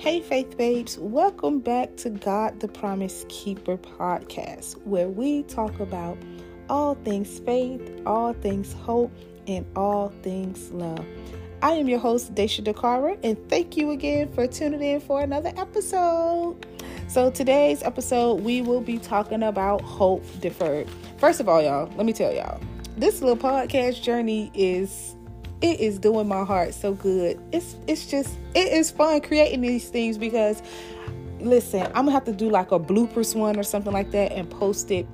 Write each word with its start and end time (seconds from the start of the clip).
Hey, 0.00 0.22
Faith 0.22 0.56
Babes, 0.56 0.96
welcome 0.96 1.60
back 1.60 1.94
to 1.98 2.08
God 2.08 2.60
the 2.60 2.68
Promise 2.68 3.26
Keeper 3.28 3.76
podcast, 3.76 4.80
where 4.86 5.08
we 5.08 5.42
talk 5.42 5.78
about 5.78 6.16
all 6.70 6.94
things 7.04 7.38
faith, 7.40 8.00
all 8.06 8.32
things 8.32 8.72
hope, 8.72 9.12
and 9.46 9.66
all 9.76 10.08
things 10.22 10.70
love. 10.70 11.04
I 11.60 11.72
am 11.72 11.86
your 11.86 11.98
host, 11.98 12.34
Daisha 12.34 12.64
Dakara, 12.64 13.18
and 13.22 13.36
thank 13.50 13.76
you 13.76 13.90
again 13.90 14.32
for 14.32 14.46
tuning 14.46 14.82
in 14.82 15.00
for 15.00 15.20
another 15.20 15.52
episode. 15.58 16.56
So, 17.08 17.30
today's 17.30 17.82
episode, 17.82 18.40
we 18.40 18.62
will 18.62 18.80
be 18.80 18.96
talking 18.96 19.42
about 19.42 19.82
hope 19.82 20.24
deferred. 20.40 20.88
First 21.18 21.40
of 21.40 21.48
all, 21.50 21.60
y'all, 21.60 21.92
let 21.96 22.06
me 22.06 22.14
tell 22.14 22.32
y'all, 22.32 22.58
this 22.96 23.20
little 23.20 23.36
podcast 23.36 24.00
journey 24.00 24.50
is 24.54 25.14
it 25.62 25.80
is 25.80 25.98
doing 25.98 26.26
my 26.26 26.44
heart 26.44 26.74
so 26.74 26.94
good. 26.94 27.40
It's 27.52 27.76
it's 27.86 28.06
just 28.06 28.38
it 28.54 28.72
is 28.72 28.90
fun 28.90 29.20
creating 29.20 29.60
these 29.60 29.88
things 29.88 30.18
because 30.18 30.62
listen, 31.40 31.82
I'm 31.86 32.06
gonna 32.06 32.12
have 32.12 32.24
to 32.24 32.32
do 32.32 32.50
like 32.50 32.72
a 32.72 32.78
bloopers 32.78 33.34
one 33.34 33.58
or 33.58 33.62
something 33.62 33.92
like 33.92 34.10
that 34.12 34.32
and 34.32 34.48
post 34.48 34.90
it 34.90 35.06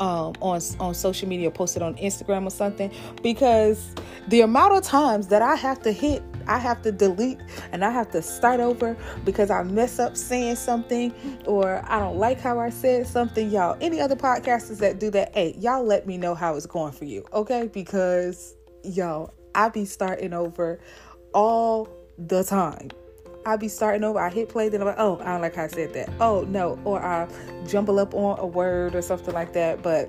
um, 0.00 0.34
on 0.40 0.60
on 0.78 0.94
social 0.94 1.28
media, 1.28 1.50
post 1.50 1.76
it 1.76 1.82
on 1.82 1.94
Instagram 1.96 2.46
or 2.46 2.50
something 2.50 2.90
because 3.22 3.94
the 4.28 4.42
amount 4.42 4.74
of 4.74 4.82
times 4.82 5.28
that 5.28 5.42
I 5.42 5.54
have 5.56 5.82
to 5.82 5.92
hit, 5.92 6.22
I 6.46 6.58
have 6.58 6.82
to 6.82 6.92
delete 6.92 7.38
and 7.72 7.84
I 7.84 7.90
have 7.90 8.10
to 8.12 8.22
start 8.22 8.60
over 8.60 8.96
because 9.24 9.50
I 9.50 9.62
mess 9.64 9.98
up 9.98 10.16
saying 10.16 10.56
something 10.56 11.12
or 11.46 11.82
I 11.88 11.98
don't 11.98 12.16
like 12.16 12.40
how 12.40 12.60
I 12.60 12.70
said 12.70 13.06
something. 13.06 13.50
Y'all, 13.50 13.76
any 13.80 14.00
other 14.00 14.16
podcasters 14.16 14.78
that 14.78 15.00
do 15.00 15.10
that, 15.10 15.34
hey, 15.34 15.56
y'all 15.58 15.84
let 15.84 16.06
me 16.06 16.16
know 16.16 16.34
how 16.34 16.54
it's 16.54 16.66
going 16.66 16.92
for 16.92 17.04
you, 17.04 17.24
okay? 17.32 17.68
Because 17.72 18.54
y'all, 18.84 19.32
I 19.58 19.68
be 19.70 19.84
starting 19.86 20.32
over 20.34 20.78
all 21.34 21.88
the 22.16 22.44
time. 22.44 22.92
I 23.44 23.56
be 23.56 23.66
starting 23.66 24.04
over. 24.04 24.20
I 24.20 24.30
hit 24.30 24.48
play, 24.48 24.68
then 24.68 24.80
I'm 24.80 24.86
like, 24.86 25.00
oh, 25.00 25.18
I 25.20 25.32
don't 25.32 25.40
like 25.40 25.56
how 25.56 25.64
I 25.64 25.66
said 25.66 25.92
that. 25.94 26.08
Oh 26.20 26.42
no, 26.42 26.78
or 26.84 27.02
I 27.02 27.28
jumble 27.66 27.98
up 27.98 28.14
on 28.14 28.38
a 28.38 28.46
word 28.46 28.94
or 28.94 29.02
something 29.02 29.34
like 29.34 29.52
that. 29.54 29.82
But 29.82 30.08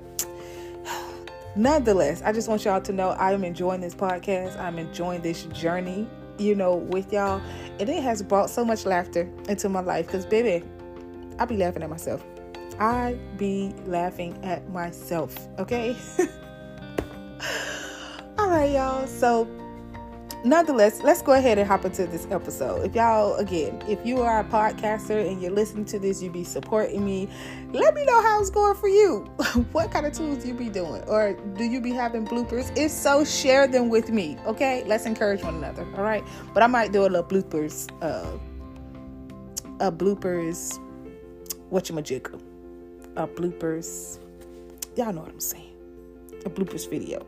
nonetheless, 1.56 2.22
I 2.22 2.30
just 2.30 2.48
want 2.48 2.64
y'all 2.64 2.80
to 2.80 2.92
know 2.92 3.08
I 3.10 3.32
am 3.32 3.42
enjoying 3.42 3.80
this 3.80 3.94
podcast. 3.94 4.56
I'm 4.56 4.78
enjoying 4.78 5.20
this 5.20 5.42
journey, 5.46 6.08
you 6.38 6.54
know, 6.54 6.76
with 6.76 7.12
y'all, 7.12 7.42
and 7.80 7.88
it 7.88 8.04
has 8.04 8.22
brought 8.22 8.50
so 8.50 8.64
much 8.64 8.86
laughter 8.86 9.28
into 9.48 9.68
my 9.68 9.80
life. 9.80 10.06
Cause 10.06 10.24
baby, 10.24 10.64
I 11.40 11.44
be 11.44 11.56
laughing 11.56 11.82
at 11.82 11.90
myself. 11.90 12.24
I 12.78 13.18
be 13.36 13.74
laughing 13.84 14.38
at 14.44 14.70
myself. 14.70 15.48
Okay. 15.58 15.96
Right, 18.60 18.72
y'all. 18.72 19.06
So, 19.06 19.48
nonetheless, 20.44 21.02
let's 21.02 21.22
go 21.22 21.32
ahead 21.32 21.56
and 21.56 21.66
hop 21.66 21.86
into 21.86 22.06
this 22.06 22.26
episode. 22.30 22.84
If 22.84 22.94
y'all, 22.94 23.36
again, 23.36 23.82
if 23.88 24.04
you 24.04 24.20
are 24.20 24.40
a 24.40 24.44
podcaster 24.44 25.26
and 25.26 25.40
you're 25.40 25.50
listening 25.50 25.86
to 25.86 25.98
this, 25.98 26.22
you 26.22 26.28
be 26.28 26.44
supporting 26.44 27.02
me. 27.02 27.26
Let 27.72 27.94
me 27.94 28.04
know 28.04 28.20
how 28.20 28.38
it's 28.38 28.50
going 28.50 28.74
for 28.74 28.88
you. 28.88 29.20
what 29.72 29.90
kind 29.90 30.04
of 30.04 30.12
tools 30.12 30.44
you 30.44 30.52
be 30.52 30.68
doing, 30.68 31.02
or 31.04 31.32
do 31.56 31.64
you 31.64 31.80
be 31.80 31.92
having 31.92 32.26
bloopers? 32.26 32.70
If 32.76 32.90
so, 32.90 33.24
share 33.24 33.66
them 33.66 33.88
with 33.88 34.10
me. 34.10 34.36
Okay, 34.44 34.84
let's 34.86 35.06
encourage 35.06 35.42
one 35.42 35.54
another. 35.54 35.86
All 35.96 36.02
right, 36.02 36.22
but 36.52 36.62
I 36.62 36.66
might 36.66 36.92
do 36.92 37.06
a 37.06 37.08
little 37.08 37.24
bloopers. 37.24 37.88
Uh, 38.02 38.36
a 39.80 39.90
bloopers. 39.90 40.78
What 41.70 41.88
you? 41.88 41.96
A 41.96 43.26
bloopers. 43.26 44.18
Y'all 44.96 45.14
know 45.14 45.22
what 45.22 45.30
I'm 45.30 45.40
saying. 45.40 45.72
A 46.44 46.50
bloopers 46.50 46.90
video 46.90 47.24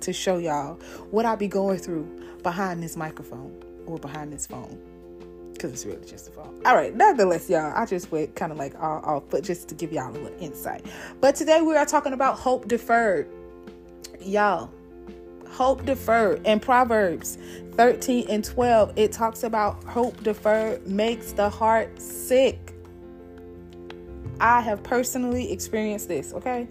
to 0.00 0.12
show 0.12 0.38
y'all 0.38 0.74
what 1.10 1.24
I 1.24 1.36
be 1.36 1.48
going 1.48 1.78
through 1.78 2.04
behind 2.42 2.82
this 2.82 2.96
microphone 2.96 3.62
or 3.86 3.98
behind 3.98 4.32
this 4.32 4.46
phone. 4.46 4.80
Because 5.52 5.72
it's 5.72 5.84
really 5.84 6.06
just 6.06 6.28
a 6.28 6.30
phone. 6.30 6.60
All 6.64 6.74
right, 6.74 6.94
nonetheless, 6.94 7.50
y'all, 7.50 7.72
I 7.76 7.84
just 7.84 8.10
went 8.10 8.34
kind 8.34 8.50
of 8.50 8.58
like 8.58 8.74
all 8.80 9.00
off, 9.04 9.24
but 9.28 9.44
just 9.44 9.68
to 9.68 9.74
give 9.74 9.92
y'all 9.92 10.10
a 10.10 10.12
little 10.12 10.42
insight. 10.42 10.86
But 11.20 11.34
today 11.34 11.60
we 11.60 11.76
are 11.76 11.84
talking 11.84 12.14
about 12.14 12.38
hope 12.38 12.66
deferred. 12.66 13.28
Y'all, 14.20 14.70
hope 15.50 15.84
deferred. 15.84 16.46
In 16.46 16.60
Proverbs 16.60 17.36
13 17.72 18.26
and 18.30 18.44
12, 18.44 18.92
it 18.96 19.12
talks 19.12 19.42
about 19.42 19.84
hope 19.84 20.22
deferred 20.22 20.86
makes 20.86 21.32
the 21.32 21.50
heart 21.50 22.00
sick. 22.00 22.74
I 24.40 24.62
have 24.62 24.82
personally 24.82 25.52
experienced 25.52 26.08
this, 26.08 26.32
okay? 26.32 26.66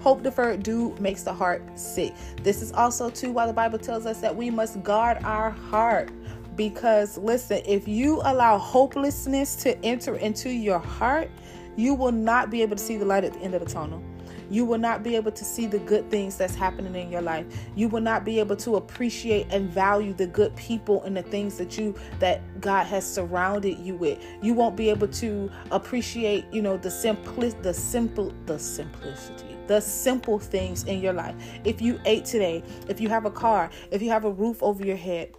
Hope 0.00 0.22
deferred 0.22 0.62
do 0.62 0.94
makes 1.00 1.22
the 1.22 1.32
heart 1.32 1.62
sick. 1.78 2.14
This 2.42 2.62
is 2.62 2.72
also 2.72 3.10
too 3.10 3.32
why 3.32 3.46
the 3.46 3.52
Bible 3.52 3.78
tells 3.78 4.06
us 4.06 4.20
that 4.20 4.34
we 4.34 4.50
must 4.50 4.82
guard 4.82 5.18
our 5.24 5.50
heart. 5.50 6.10
Because 6.56 7.18
listen, 7.18 7.62
if 7.66 7.86
you 7.86 8.20
allow 8.24 8.58
hopelessness 8.58 9.56
to 9.56 9.78
enter 9.84 10.16
into 10.16 10.50
your 10.50 10.78
heart, 10.78 11.30
you 11.76 11.94
will 11.94 12.12
not 12.12 12.50
be 12.50 12.62
able 12.62 12.76
to 12.76 12.82
see 12.82 12.96
the 12.96 13.04
light 13.04 13.24
at 13.24 13.32
the 13.32 13.40
end 13.40 13.54
of 13.54 13.64
the 13.64 13.70
tunnel. 13.70 14.02
You 14.50 14.64
will 14.64 14.78
not 14.78 15.02
be 15.02 15.16
able 15.16 15.32
to 15.32 15.44
see 15.44 15.66
the 15.66 15.78
good 15.80 16.10
things 16.10 16.36
that's 16.36 16.54
happening 16.54 16.94
in 16.94 17.10
your 17.10 17.22
life. 17.22 17.46
You 17.74 17.88
will 17.88 18.00
not 18.00 18.24
be 18.24 18.38
able 18.38 18.56
to 18.56 18.76
appreciate 18.76 19.46
and 19.50 19.70
value 19.70 20.12
the 20.12 20.26
good 20.26 20.54
people 20.56 21.02
and 21.04 21.16
the 21.16 21.22
things 21.22 21.58
that 21.58 21.78
you 21.78 21.94
that 22.18 22.60
God 22.60 22.86
has 22.86 23.10
surrounded 23.10 23.78
you 23.78 23.94
with. 23.94 24.18
You 24.42 24.54
won't 24.54 24.76
be 24.76 24.90
able 24.90 25.08
to 25.08 25.50
appreciate, 25.70 26.44
you 26.52 26.62
know, 26.62 26.76
the 26.76 26.88
simpli- 26.88 27.60
the 27.62 27.74
simple 27.74 28.32
the 28.46 28.58
simplicity 28.58 29.44
the 29.68 29.80
simple 29.80 30.38
things 30.38 30.84
in 30.84 31.00
your 31.00 31.12
life. 31.12 31.34
If 31.62 31.82
you 31.82 32.00
ate 32.06 32.24
today, 32.24 32.64
if 32.88 33.00
you 33.00 33.10
have 33.10 33.26
a 33.26 33.30
car, 33.30 33.70
if 33.90 34.00
you 34.00 34.08
have 34.08 34.24
a 34.24 34.30
roof 34.30 34.62
over 34.62 34.84
your 34.84 34.96
head, 34.96 35.34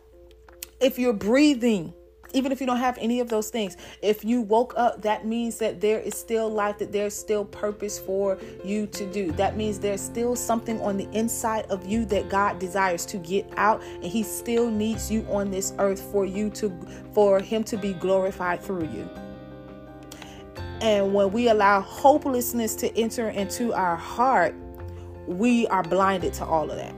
if 0.79 0.97
you're 0.97 1.13
breathing, 1.13 1.93
even 2.33 2.51
if 2.51 2.61
you 2.61 2.67
don't 2.67 2.77
have 2.77 2.97
any 2.99 3.19
of 3.19 3.29
those 3.29 3.49
things, 3.49 3.77
if 4.01 4.23
you 4.23 4.41
woke 4.41 4.73
up, 4.77 5.01
that 5.01 5.25
means 5.25 5.57
that 5.57 5.81
there 5.81 5.99
is 5.99 6.15
still 6.15 6.49
life, 6.49 6.77
that 6.77 6.91
there's 6.91 7.13
still 7.13 7.45
purpose 7.45 7.97
for 7.97 8.37
you 8.63 8.87
to 8.87 9.11
do. 9.11 9.31
That 9.33 9.57
means 9.57 9.79
there's 9.79 10.01
still 10.01 10.35
something 10.35 10.79
on 10.81 10.97
the 10.97 11.09
inside 11.11 11.65
of 11.65 11.85
you 11.87 12.05
that 12.05 12.29
God 12.29 12.59
desires 12.59 13.05
to 13.07 13.17
get 13.17 13.49
out, 13.57 13.81
and 13.81 14.05
He 14.05 14.23
still 14.23 14.69
needs 14.69 15.11
you 15.11 15.25
on 15.29 15.51
this 15.51 15.73
earth 15.79 16.01
for 16.11 16.25
you 16.25 16.49
to, 16.51 16.71
for 17.13 17.39
Him 17.39 17.63
to 17.65 17.77
be 17.77 17.93
glorified 17.93 18.61
through 18.61 18.89
you. 18.93 19.09
And 20.81 21.13
when 21.13 21.31
we 21.31 21.49
allow 21.49 21.81
hopelessness 21.81 22.75
to 22.75 22.97
enter 22.97 23.29
into 23.29 23.73
our 23.73 23.97
heart, 23.97 24.55
we 25.27 25.67
are 25.67 25.83
blinded 25.83 26.33
to 26.35 26.45
all 26.45 26.71
of 26.71 26.77
that. 26.77 26.95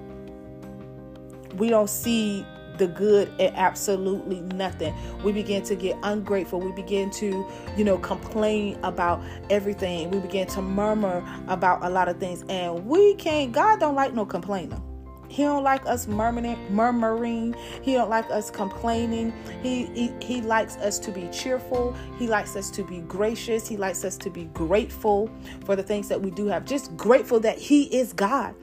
We 1.56 1.70
don't 1.70 1.90
see 1.90 2.46
the 2.82 2.88
good 2.88 3.32
in 3.38 3.54
absolutely 3.56 4.42
nothing. 4.42 4.92
We 5.24 5.32
begin 5.32 5.62
to 5.64 5.76
get 5.76 5.96
ungrateful. 6.02 6.60
We 6.60 6.72
begin 6.72 7.12
to, 7.12 7.46
you 7.78 7.84
know, 7.84 8.00
complain 8.00 8.80
about 8.82 9.22
everything. 9.52 10.10
We 10.10 10.18
begin 10.18 10.48
to 10.48 10.64
murmur 10.64 11.24
about 11.48 11.86
a 11.86 11.90
lot 11.90 12.10
of 12.10 12.20
things. 12.20 12.44
And 12.50 12.88
we 12.88 13.14
can't, 13.16 13.52
God 13.52 13.80
don't 13.80 13.94
like 13.94 14.16
no 14.16 14.26
complainer. 14.26 14.82
He 15.28 15.44
don't 15.44 15.64
like 15.64 15.86
us 15.86 16.08
murmuring, 16.08 16.58
murmuring. 16.76 17.56
He 17.84 17.94
don't 17.94 18.10
like 18.10 18.30
us 18.32 18.50
complaining. 18.52 19.32
He, 19.62 19.86
he 19.86 20.12
he 20.22 20.42
likes 20.42 20.76
us 20.78 21.00
to 21.00 21.12
be 21.12 21.30
cheerful. 21.30 21.96
He 22.20 22.28
likes 22.28 22.58
us 22.58 22.70
to 22.72 22.84
be 22.84 23.00
gracious. 23.00 23.66
He 23.66 23.78
likes 23.78 24.04
us 24.04 24.18
to 24.18 24.30
be 24.30 24.46
grateful 24.54 25.30
for 25.64 25.78
the 25.78 25.84
things 25.84 26.10
that 26.10 26.22
we 26.22 26.32
do 26.32 26.48
have. 26.48 26.66
Just 26.66 26.98
grateful 26.98 27.40
that 27.42 27.58
he 27.58 27.84
is 27.96 28.12
God 28.12 28.54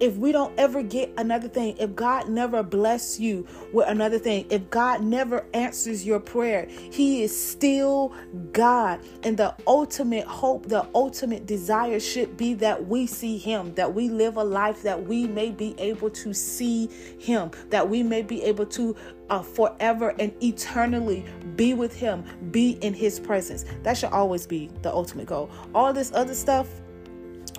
if 0.00 0.16
we 0.16 0.32
don't 0.32 0.58
ever 0.58 0.82
get 0.82 1.12
another 1.16 1.48
thing, 1.48 1.76
if 1.78 1.94
God 1.94 2.28
never 2.28 2.62
bless 2.62 3.18
you 3.18 3.46
with 3.72 3.88
another 3.88 4.18
thing, 4.18 4.46
if 4.50 4.68
God 4.70 5.02
never 5.02 5.44
answers 5.54 6.06
your 6.06 6.20
prayer, 6.20 6.66
He 6.68 7.22
is 7.22 7.38
still 7.38 8.14
God. 8.52 9.00
And 9.22 9.36
the 9.36 9.54
ultimate 9.66 10.26
hope, 10.26 10.66
the 10.66 10.86
ultimate 10.94 11.46
desire 11.46 12.00
should 12.00 12.36
be 12.36 12.54
that 12.54 12.86
we 12.86 13.06
see 13.06 13.38
Him, 13.38 13.74
that 13.74 13.92
we 13.92 14.08
live 14.08 14.36
a 14.36 14.44
life 14.44 14.82
that 14.82 15.06
we 15.06 15.26
may 15.26 15.50
be 15.50 15.74
able 15.78 16.10
to 16.10 16.32
see 16.32 16.88
Him, 17.18 17.50
that 17.70 17.88
we 17.88 18.02
may 18.02 18.22
be 18.22 18.42
able 18.44 18.66
to 18.66 18.94
uh, 19.30 19.42
forever 19.42 20.14
and 20.18 20.32
eternally 20.42 21.24
be 21.56 21.74
with 21.74 21.94
Him, 21.94 22.24
be 22.50 22.72
in 22.82 22.94
His 22.94 23.18
presence. 23.18 23.64
That 23.82 23.96
should 23.96 24.12
always 24.12 24.46
be 24.46 24.70
the 24.82 24.92
ultimate 24.92 25.26
goal. 25.26 25.50
All 25.74 25.92
this 25.92 26.12
other 26.14 26.34
stuff 26.34 26.68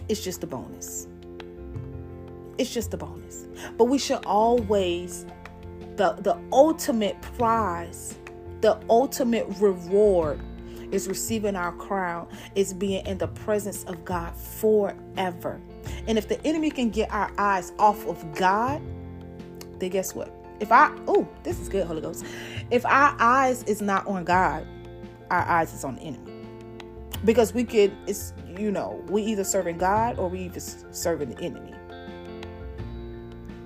is 0.08 0.24
just 0.24 0.44
a 0.44 0.48
bonus. 0.48 1.09
It's 2.60 2.74
just 2.74 2.94
a 2.94 2.98
bonus. 2.98 3.48
But 3.78 3.86
we 3.86 3.98
should 3.98 4.24
always 4.26 5.26
the 5.96 6.14
the 6.20 6.38
ultimate 6.52 7.20
prize, 7.22 8.18
the 8.62 8.80
ultimate 8.90 9.48
reward 9.60 10.40
is 10.92 11.08
receiving 11.08 11.56
our 11.56 11.72
crown, 11.72 12.28
is 12.56 12.74
being 12.74 13.06
in 13.06 13.18
the 13.18 13.28
presence 13.28 13.84
of 13.86 14.04
God 14.04 14.36
forever. 14.36 15.62
And 16.08 16.18
if 16.18 16.28
the 16.28 16.46
enemy 16.46 16.70
can 16.70 16.90
get 16.90 17.12
our 17.12 17.32
eyes 17.38 17.72
off 17.80 18.06
of 18.06 18.36
God, 18.36 18.82
then 19.80 19.90
guess 19.90 20.14
what? 20.14 20.34
If 20.60 20.72
I 20.72 20.92
oh, 21.08 21.28
this 21.44 21.60
is 21.60 21.70
good, 21.70 21.88
Holy 21.88 22.02
Ghost. 22.02 22.26
If 22.72 22.86
our 22.86 23.16
eyes 23.20 23.64
is 23.64 23.82
not 23.82 24.06
on 24.06 24.26
God, 24.26 24.68
our 25.32 25.48
eyes 25.48 25.74
is 25.74 25.86
on 25.86 25.96
the 25.96 26.02
enemy. 26.02 26.34
Because 27.24 27.54
we 27.54 27.64
could, 27.64 27.96
it's 28.08 28.34
you 28.58 28.72
know, 28.72 29.02
we 29.08 29.22
either 29.24 29.44
serving 29.46 29.78
God 29.78 30.20
or 30.20 30.30
we 30.30 30.42
either 30.42 30.60
serving 30.60 31.30
the 31.30 31.42
enemy. 31.42 31.74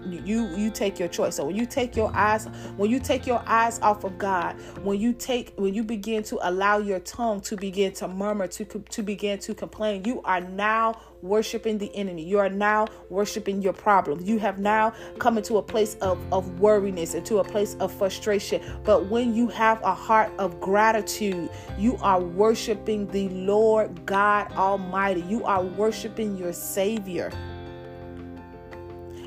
You 0.10 0.48
you 0.56 0.70
take 0.70 1.00
your 1.00 1.08
choice. 1.08 1.36
So 1.36 1.46
when 1.46 1.56
you 1.56 1.66
take 1.66 1.96
your 1.96 2.12
eyes 2.14 2.48
when 2.78 2.90
you 2.90 3.00
take 3.00 3.26
your 3.28 3.44
eyes 3.46 3.80
off 3.82 4.04
of 4.04 4.18
god 4.18 4.60
when 4.84 5.00
you 5.00 5.14
take 5.14 5.54
when 5.56 5.74
you 5.74 5.84
begin 5.84 6.24
to 6.24 6.40
allow 6.48 6.78
your 6.78 7.00
tongue 7.00 7.42
to 7.42 7.56
begin 7.56 7.94
to 7.94 8.08
murmur 8.08 8.48
to 8.48 8.66
to 8.66 9.04
begin 9.04 9.40
to 9.40 9.54
complain 9.54 10.04
you 10.06 10.22
are 10.24 10.42
now 10.42 11.00
worshiping 11.22 11.78
the 11.78 11.96
enemy. 11.96 12.22
You 12.22 12.40
are 12.40 12.50
now 12.50 12.88
worshiping 13.10 13.62
your 13.62 13.72
problem. 13.72 14.20
You 14.22 14.38
have 14.40 14.60
now 14.60 14.94
come 15.20 15.38
into 15.38 15.58
a 15.58 15.64
place 15.64 15.96
of 16.02 16.20
of 16.34 16.60
worriness 16.60 17.14
into 17.14 17.38
a 17.38 17.44
place 17.44 17.76
of 17.80 17.92
frustration. 17.94 18.62
But 18.84 19.10
when 19.10 19.34
you 19.34 19.48
have 19.48 19.82
a 19.84 19.94
heart 19.94 20.32
of 20.38 20.60
gratitude 20.60 21.50
you 21.78 21.98
are 22.02 22.20
worshiping 22.20 23.08
the 23.08 23.30
lord 23.30 24.06
god 24.06 24.52
almighty. 24.54 25.22
You 25.22 25.44
are 25.46 25.64
worshiping 25.64 26.38
your 26.38 26.54
savior 26.54 27.32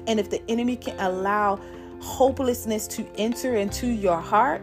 and 0.07 0.21
if 0.21 0.31
the 0.31 0.43
enemy 0.51 0.77
can 0.77 0.99
allow 1.01 1.61
hopelessness 2.01 2.87
to 2.89 3.07
enter 3.17 3.57
into 3.57 3.87
your 3.87 4.21
heart, 4.21 4.63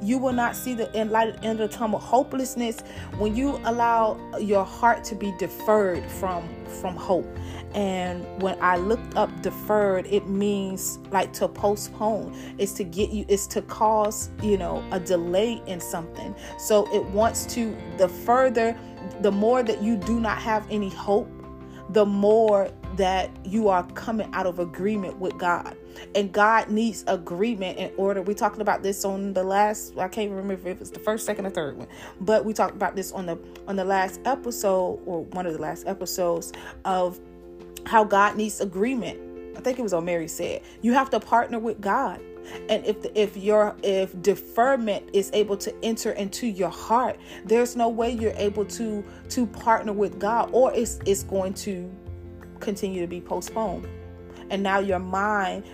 you 0.00 0.18
will 0.18 0.32
not 0.32 0.54
see 0.54 0.74
the 0.74 0.86
light 1.06 1.34
end 1.42 1.60
of 1.60 1.70
the 1.70 1.76
tunnel. 1.76 1.98
Hopelessness, 1.98 2.80
when 3.18 3.34
you 3.34 3.60
allow 3.64 4.18
your 4.38 4.64
heart 4.64 5.02
to 5.04 5.14
be 5.14 5.34
deferred 5.38 6.04
from 6.10 6.48
from 6.80 6.94
hope. 6.94 7.26
And 7.74 8.24
when 8.42 8.56
I 8.60 8.76
looked 8.76 9.16
up 9.16 9.42
deferred, 9.42 10.06
it 10.06 10.26
means 10.28 10.98
like 11.10 11.32
to 11.34 11.48
postpone. 11.48 12.36
It's 12.58 12.72
to 12.74 12.84
get 12.84 13.10
you, 13.10 13.24
it's 13.28 13.46
to 13.48 13.62
cause, 13.62 14.30
you 14.42 14.56
know, 14.56 14.84
a 14.92 15.00
delay 15.00 15.62
in 15.66 15.80
something. 15.80 16.34
So 16.58 16.92
it 16.94 17.04
wants 17.06 17.46
to 17.54 17.76
the 17.96 18.08
further, 18.08 18.78
the 19.20 19.32
more 19.32 19.62
that 19.62 19.82
you 19.82 19.96
do 19.96 20.20
not 20.20 20.38
have 20.38 20.66
any 20.70 20.90
hope, 20.90 21.28
the 21.90 22.04
more 22.04 22.70
that 22.96 23.30
you 23.44 23.68
are 23.68 23.84
coming 23.92 24.28
out 24.34 24.46
of 24.46 24.58
agreement 24.58 25.18
with 25.18 25.36
God. 25.38 25.76
And 26.14 26.32
God 26.32 26.68
needs 26.68 27.04
agreement 27.06 27.78
in 27.78 27.92
order. 27.96 28.22
We 28.22 28.34
talked 28.34 28.60
about 28.60 28.82
this 28.82 29.04
on 29.04 29.32
the 29.32 29.42
last 29.42 29.96
I 29.96 30.08
can't 30.08 30.30
remember 30.30 30.54
if 30.54 30.66
it 30.66 30.78
was 30.78 30.90
the 30.90 31.00
first, 31.00 31.24
second, 31.24 31.46
or 31.46 31.50
third 31.50 31.76
one. 31.76 31.88
But 32.20 32.44
we 32.44 32.52
talked 32.52 32.74
about 32.74 32.94
this 32.94 33.12
on 33.12 33.26
the 33.26 33.38
on 33.66 33.76
the 33.76 33.84
last 33.84 34.20
episode 34.24 35.00
or 35.06 35.24
one 35.24 35.46
of 35.46 35.52
the 35.52 35.60
last 35.60 35.86
episodes 35.86 36.52
of 36.84 37.18
how 37.86 38.04
God 38.04 38.36
needs 38.36 38.60
agreement. 38.60 39.18
I 39.56 39.60
think 39.60 39.78
it 39.78 39.82
was 39.82 39.92
on 39.92 40.04
Mary 40.04 40.28
said. 40.28 40.62
You 40.82 40.92
have 40.92 41.10
to 41.10 41.20
partner 41.20 41.58
with 41.58 41.80
God 41.80 42.20
and 42.68 42.84
if 42.84 43.02
the, 43.02 43.20
if 43.20 43.36
your 43.36 43.76
if 43.82 44.20
deferment 44.22 45.08
is 45.12 45.30
able 45.32 45.56
to 45.56 45.74
enter 45.82 46.12
into 46.12 46.46
your 46.46 46.70
heart 46.70 47.18
there's 47.44 47.76
no 47.76 47.88
way 47.88 48.10
you're 48.10 48.32
able 48.36 48.64
to 48.64 49.04
to 49.28 49.46
partner 49.46 49.92
with 49.92 50.18
god 50.18 50.48
or 50.52 50.72
it's 50.74 50.98
it's 51.06 51.22
going 51.22 51.54
to 51.54 51.90
continue 52.60 53.00
to 53.00 53.06
be 53.06 53.20
postponed. 53.20 53.86
And 54.50 54.62
now 54.62 54.78
your 54.78 54.98
mind 54.98 55.64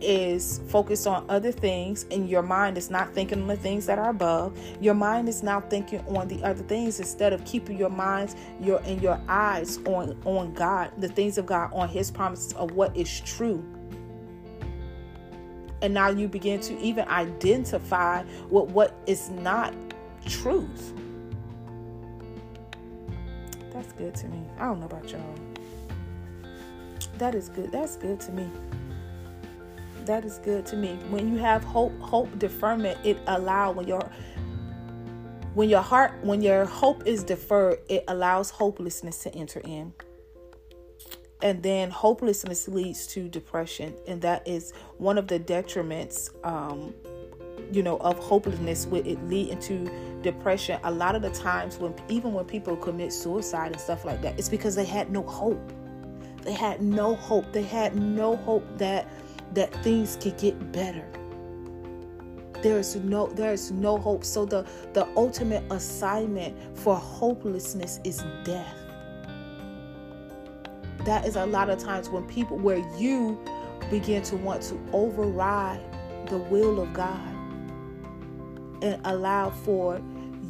is 0.00 0.60
focused 0.68 1.06
on 1.06 1.24
other 1.30 1.52
things 1.52 2.04
and 2.10 2.28
your 2.28 2.42
mind 2.42 2.76
is 2.76 2.90
not 2.90 3.14
thinking 3.14 3.40
on 3.40 3.46
the 3.46 3.56
things 3.56 3.86
that 3.86 3.98
are 3.98 4.10
above. 4.10 4.58
Your 4.80 4.94
mind 4.94 5.28
is 5.28 5.42
now 5.42 5.60
thinking 5.60 6.00
on 6.08 6.28
the 6.28 6.42
other 6.42 6.62
things 6.64 6.98
instead 6.98 7.32
of 7.32 7.44
keeping 7.44 7.78
your 7.78 7.90
minds 7.90 8.34
your 8.60 8.80
and 8.80 9.00
your 9.00 9.18
eyes 9.28 9.78
on 9.86 10.20
on 10.24 10.52
god 10.52 10.90
the 10.98 11.08
things 11.08 11.38
of 11.38 11.46
god 11.46 11.70
on 11.72 11.88
his 11.88 12.10
promises 12.10 12.52
of 12.54 12.72
what 12.72 12.94
is 12.96 13.20
true 13.20 13.64
and 15.84 15.92
now 15.92 16.08
you 16.08 16.28
begin 16.28 16.60
to 16.60 16.78
even 16.80 17.06
identify 17.08 18.22
with 18.48 18.70
what 18.70 18.96
is 19.06 19.28
not 19.28 19.74
truth. 20.24 20.94
That's 23.70 23.92
good 23.92 24.14
to 24.14 24.28
me. 24.28 24.42
I 24.58 24.64
don't 24.64 24.80
know 24.80 24.86
about 24.86 25.10
y'all. 25.10 25.34
That 27.18 27.34
is 27.34 27.50
good. 27.50 27.70
That's 27.70 27.96
good 27.96 28.18
to 28.20 28.32
me. 28.32 28.48
That 30.06 30.24
is 30.24 30.38
good 30.38 30.64
to 30.66 30.76
me. 30.76 30.94
When 31.10 31.30
you 31.30 31.38
have 31.40 31.62
hope, 31.62 31.92
hope 32.00 32.38
deferment, 32.38 32.98
it 33.04 33.18
allow 33.26 33.72
when 33.72 33.86
your 33.86 34.10
when 35.52 35.68
your 35.68 35.82
heart 35.82 36.14
when 36.22 36.40
your 36.40 36.64
hope 36.64 37.06
is 37.06 37.22
deferred, 37.22 37.80
it 37.90 38.04
allows 38.08 38.48
hopelessness 38.48 39.18
to 39.24 39.34
enter 39.34 39.60
in 39.60 39.92
and 41.42 41.62
then 41.62 41.90
hopelessness 41.90 42.68
leads 42.68 43.06
to 43.06 43.28
depression 43.28 43.94
and 44.06 44.22
that 44.22 44.46
is 44.46 44.72
one 44.98 45.18
of 45.18 45.26
the 45.26 45.38
detriments 45.38 46.30
um, 46.44 46.94
you 47.72 47.82
know 47.82 47.96
of 47.98 48.18
hopelessness 48.18 48.86
would 48.86 49.06
it 49.06 49.22
lead 49.28 49.50
into 49.50 49.90
depression. 50.22 50.80
A 50.84 50.90
lot 50.90 51.14
of 51.14 51.22
the 51.22 51.30
times 51.30 51.78
when 51.78 51.94
even 52.08 52.32
when 52.32 52.44
people 52.44 52.76
commit 52.76 53.12
suicide 53.12 53.72
and 53.72 53.80
stuff 53.80 54.04
like 54.04 54.22
that 54.22 54.38
it's 54.38 54.48
because 54.48 54.74
they 54.74 54.84
had 54.84 55.10
no 55.10 55.22
hope. 55.22 55.72
They 56.42 56.52
had 56.52 56.82
no 56.82 57.14
hope. 57.14 57.52
They 57.52 57.62
had 57.62 57.96
no 57.96 58.36
hope 58.36 58.64
that 58.78 59.08
that 59.54 59.72
things 59.82 60.16
could 60.20 60.36
get 60.38 60.72
better. 60.72 61.06
There's 62.62 62.96
no 62.96 63.28
there's 63.28 63.70
no 63.70 63.98
hope. 63.98 64.24
So 64.24 64.44
the 64.44 64.66
the 64.92 65.06
ultimate 65.16 65.64
assignment 65.70 66.56
for 66.76 66.96
hopelessness 66.96 68.00
is 68.04 68.24
death 68.44 68.83
that 71.04 71.26
is 71.26 71.36
a 71.36 71.46
lot 71.46 71.68
of 71.68 71.78
times 71.78 72.08
when 72.08 72.24
people 72.24 72.56
where 72.56 72.78
you 72.96 73.38
begin 73.90 74.22
to 74.22 74.36
want 74.36 74.62
to 74.62 74.80
override 74.92 75.80
the 76.28 76.38
will 76.38 76.80
of 76.80 76.92
God 76.92 77.20
and 78.82 79.00
allow 79.04 79.50
for 79.50 80.00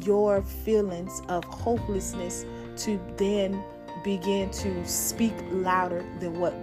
your 0.01 0.41
feelings 0.41 1.21
of 1.27 1.43
hopelessness 1.45 2.45
to 2.77 2.99
then 3.17 3.63
begin 4.03 4.49
to 4.51 4.85
speak 4.87 5.33
louder 5.51 6.05
than 6.19 6.39
what 6.39 6.53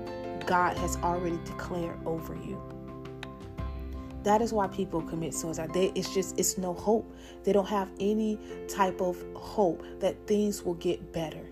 God 0.46 0.76
has 0.78 0.96
already 0.98 1.38
declared 1.44 1.98
over 2.06 2.34
you. 2.34 2.60
That 4.22 4.40
is 4.40 4.52
why 4.52 4.68
people 4.68 5.02
commit 5.02 5.34
suicide. 5.34 5.72
They, 5.74 5.86
it's 5.94 6.12
just 6.14 6.38
it's 6.38 6.56
no 6.56 6.72
hope. 6.74 7.12
They 7.42 7.52
don't 7.52 7.68
have 7.68 7.90
any 7.98 8.38
type 8.68 9.00
of 9.00 9.22
hope 9.34 9.82
that 9.98 10.26
things 10.26 10.62
will 10.62 10.74
get 10.74 11.12
better 11.12 11.51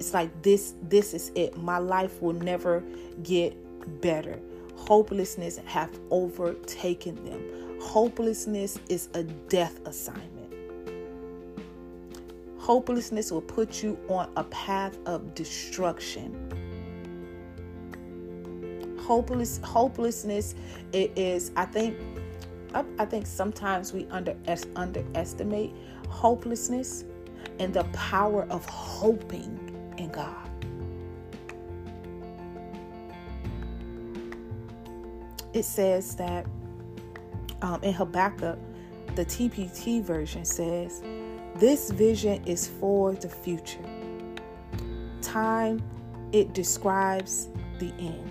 it's 0.00 0.14
like 0.14 0.30
this 0.42 0.74
this 0.84 1.12
is 1.12 1.30
it. 1.34 1.58
My 1.58 1.76
life 1.76 2.22
will 2.22 2.32
never 2.32 2.82
get 3.22 3.54
better. 4.00 4.40
Hopelessness 4.74 5.58
have 5.66 5.90
overtaken 6.10 7.22
them. 7.22 7.78
Hopelessness 7.82 8.78
is 8.88 9.10
a 9.12 9.24
death 9.24 9.78
assignment. 9.86 10.54
Hopelessness 12.58 13.30
will 13.30 13.42
put 13.42 13.82
you 13.82 13.98
on 14.08 14.30
a 14.36 14.44
path 14.44 14.98
of 15.04 15.34
destruction. 15.34 16.56
Hopeless 18.98 19.60
hopelessness 19.64 20.54
it 20.92 21.10
is 21.18 21.50
i 21.56 21.64
think 21.64 21.98
I, 22.72 23.04
think 23.04 23.26
sometimes 23.26 23.92
we 23.92 24.06
under 24.12 24.36
underestimate 24.76 25.74
hopelessness 26.08 27.04
and 27.58 27.74
the 27.74 27.82
power 27.92 28.46
of 28.50 28.64
hoping 28.66 29.69
in 30.00 30.10
God. 30.10 30.36
It 35.52 35.64
says 35.64 36.14
that 36.16 36.46
um, 37.62 37.82
in 37.82 37.92
Habakkuk, 37.92 38.58
the 39.16 39.24
TPT 39.24 40.02
version 40.02 40.44
says, 40.44 41.02
This 41.56 41.90
vision 41.90 42.42
is 42.46 42.68
for 42.68 43.12
the 43.12 43.28
future. 43.28 43.84
Time, 45.20 45.82
it 46.32 46.54
describes 46.54 47.48
the 47.78 47.92
end. 47.98 48.30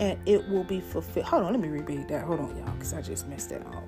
And 0.00 0.18
it 0.26 0.48
will 0.48 0.64
be 0.64 0.80
fulfilled. 0.80 1.26
Hold 1.26 1.44
on, 1.44 1.52
let 1.52 1.60
me 1.60 1.68
repeat 1.68 2.08
that. 2.08 2.24
Hold 2.24 2.40
on, 2.40 2.56
y'all, 2.56 2.70
because 2.72 2.92
I 2.92 3.02
just 3.02 3.28
messed 3.28 3.50
that 3.50 3.66
up. 3.66 3.87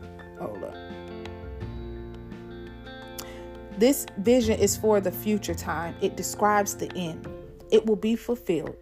This 3.81 4.05
vision 4.19 4.59
is 4.59 4.77
for 4.77 5.01
the 5.01 5.11
future 5.11 5.55
time, 5.55 5.95
it 6.03 6.15
describes 6.15 6.75
the 6.75 6.93
end. 6.95 7.27
It 7.71 7.87
will 7.87 7.97
be 7.97 8.15
fulfilled. 8.15 8.77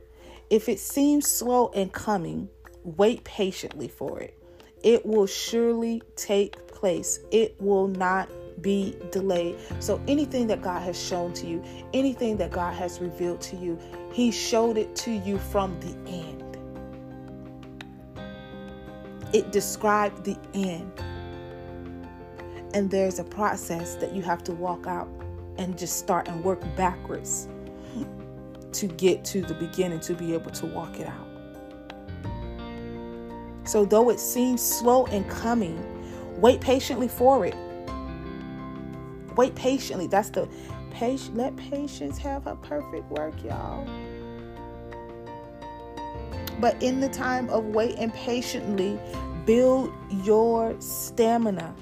If 0.51 0.69
it 0.69 0.81
seems 0.81 1.29
slow 1.29 1.69
in 1.69 1.91
coming, 1.91 2.49
wait 2.83 3.23
patiently 3.23 3.87
for 3.87 4.19
it. 4.19 4.37
It 4.83 5.07
will 5.07 5.29
surely 5.29 6.03
take 6.17 6.67
place. 6.67 7.21
It 7.31 7.55
will 7.61 7.87
not 7.87 8.29
be 8.61 8.97
delayed. 9.13 9.61
So, 9.79 10.03
anything 10.09 10.49
that 10.49 10.63
God 10.63 10.83
has 10.83 11.01
shown 11.01 11.33
to 11.35 11.47
you, 11.47 11.63
anything 11.95 12.37
that 12.39 12.51
God 12.51 12.75
has 12.75 12.99
revealed 12.99 13.41
to 13.43 13.57
you, 13.57 13.79
He 14.13 14.33
showed 14.33 14.77
it 14.77 14.97
to 14.97 15.13
you 15.13 15.39
from 15.39 15.79
the 15.79 15.95
end. 16.11 16.59
It 19.33 19.53
described 19.53 20.25
the 20.25 20.37
end. 20.55 20.91
And 22.75 22.91
there's 22.91 23.19
a 23.19 23.25
process 23.25 23.95
that 23.97 24.15
you 24.15 24.23
have 24.23 24.45
to 24.45 24.53
walk 24.53 24.87
out 24.87 25.09
and 25.57 25.77
just 25.79 25.99
start 25.99 26.29
and 26.29 26.45
work 26.45 26.61
backwards 26.77 27.49
to 28.73 28.87
get 28.87 29.25
to 29.25 29.43
the 29.43 29.55
beginning 29.55 30.01
to 30.01 30.15
be 30.15 30.35
able 30.35 30.51
to 30.53 30.67
walk 30.67 31.01
it 31.01 31.07
out. 31.07 31.27
So, 33.65 33.85
though 33.85 34.09
it 34.11 34.21
seems 34.21 34.63
slow 34.63 35.05
in 35.07 35.25
coming, 35.25 35.83
wait 36.41 36.61
patiently 36.61 37.09
for 37.09 37.45
it. 37.45 37.57
Wait 39.37 39.55
patiently. 39.55 40.07
That's 40.07 40.31
the 40.31 40.49
patience. 40.91 41.31
Let 41.35 41.57
patience 41.57 42.19
have 42.19 42.45
her 42.45 42.57
perfect 42.57 43.11
work, 43.11 43.35
y'all. 43.45 43.87
But 46.61 46.83
in 46.83 47.01
the 47.01 47.09
time 47.09 47.49
of 47.51 47.67
waiting 47.67 48.11
patiently, 48.11 48.99
build 49.45 49.93
your 50.25 50.75
stamina. 50.81 51.75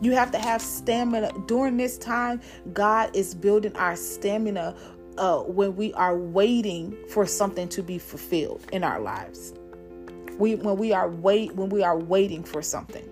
You 0.00 0.12
have 0.12 0.30
to 0.32 0.38
have 0.38 0.60
stamina. 0.60 1.32
During 1.46 1.76
this 1.76 1.96
time, 1.98 2.40
God 2.72 3.14
is 3.14 3.34
building 3.34 3.74
our 3.76 3.96
stamina 3.96 4.74
uh, 5.16 5.38
when 5.40 5.76
we 5.76 5.92
are 5.94 6.16
waiting 6.16 6.96
for 7.08 7.26
something 7.26 7.68
to 7.70 7.82
be 7.82 7.98
fulfilled 7.98 8.60
in 8.72 8.84
our 8.84 9.00
lives. 9.00 9.54
We 10.38 10.56
when 10.56 10.76
we 10.76 10.92
are 10.92 11.08
wait 11.08 11.54
when 11.54 11.70
we 11.70 11.82
are 11.82 11.98
waiting 11.98 12.44
for 12.44 12.60
something. 12.60 13.08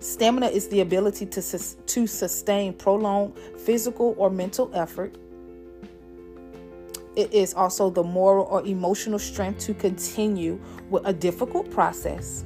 Stamina 0.00 0.48
is 0.48 0.68
the 0.68 0.80
ability 0.80 1.26
to 1.26 1.40
sus- 1.40 1.76
to 1.86 2.06
sustain 2.06 2.72
prolonged 2.72 3.38
physical 3.58 4.14
or 4.18 4.30
mental 4.30 4.70
effort. 4.74 5.16
It 7.14 7.32
is 7.32 7.54
also 7.54 7.90
the 7.90 8.02
moral 8.02 8.46
or 8.46 8.66
emotional 8.66 9.20
strength 9.20 9.60
to 9.60 9.74
continue 9.74 10.60
with 10.90 11.06
a 11.06 11.12
difficult 11.12 11.70
process 11.70 12.44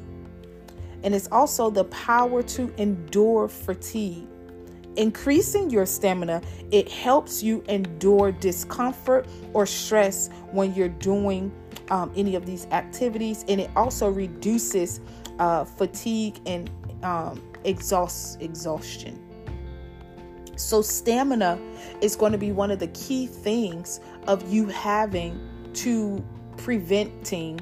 and 1.02 1.14
it's 1.14 1.28
also 1.28 1.70
the 1.70 1.84
power 1.84 2.42
to 2.42 2.72
endure 2.76 3.48
fatigue. 3.48 4.26
Increasing 4.96 5.70
your 5.70 5.86
stamina, 5.86 6.42
it 6.72 6.88
helps 6.90 7.42
you 7.42 7.62
endure 7.68 8.32
discomfort 8.32 9.28
or 9.52 9.64
stress 9.64 10.28
when 10.50 10.74
you're 10.74 10.88
doing 10.88 11.52
um, 11.90 12.12
any 12.16 12.34
of 12.34 12.44
these 12.46 12.66
activities, 12.66 13.44
and 13.48 13.60
it 13.60 13.70
also 13.76 14.08
reduces 14.08 15.00
uh, 15.38 15.64
fatigue 15.64 16.40
and 16.46 16.70
um, 17.04 17.40
exhaust 17.64 18.42
exhaustion. 18.42 19.24
So, 20.56 20.82
stamina 20.82 21.60
is 22.00 22.16
going 22.16 22.32
to 22.32 22.38
be 22.38 22.50
one 22.50 22.72
of 22.72 22.80
the 22.80 22.88
key 22.88 23.28
things 23.28 24.00
of 24.26 24.52
you 24.52 24.66
having 24.66 25.40
to 25.74 26.24
preventing 26.56 27.60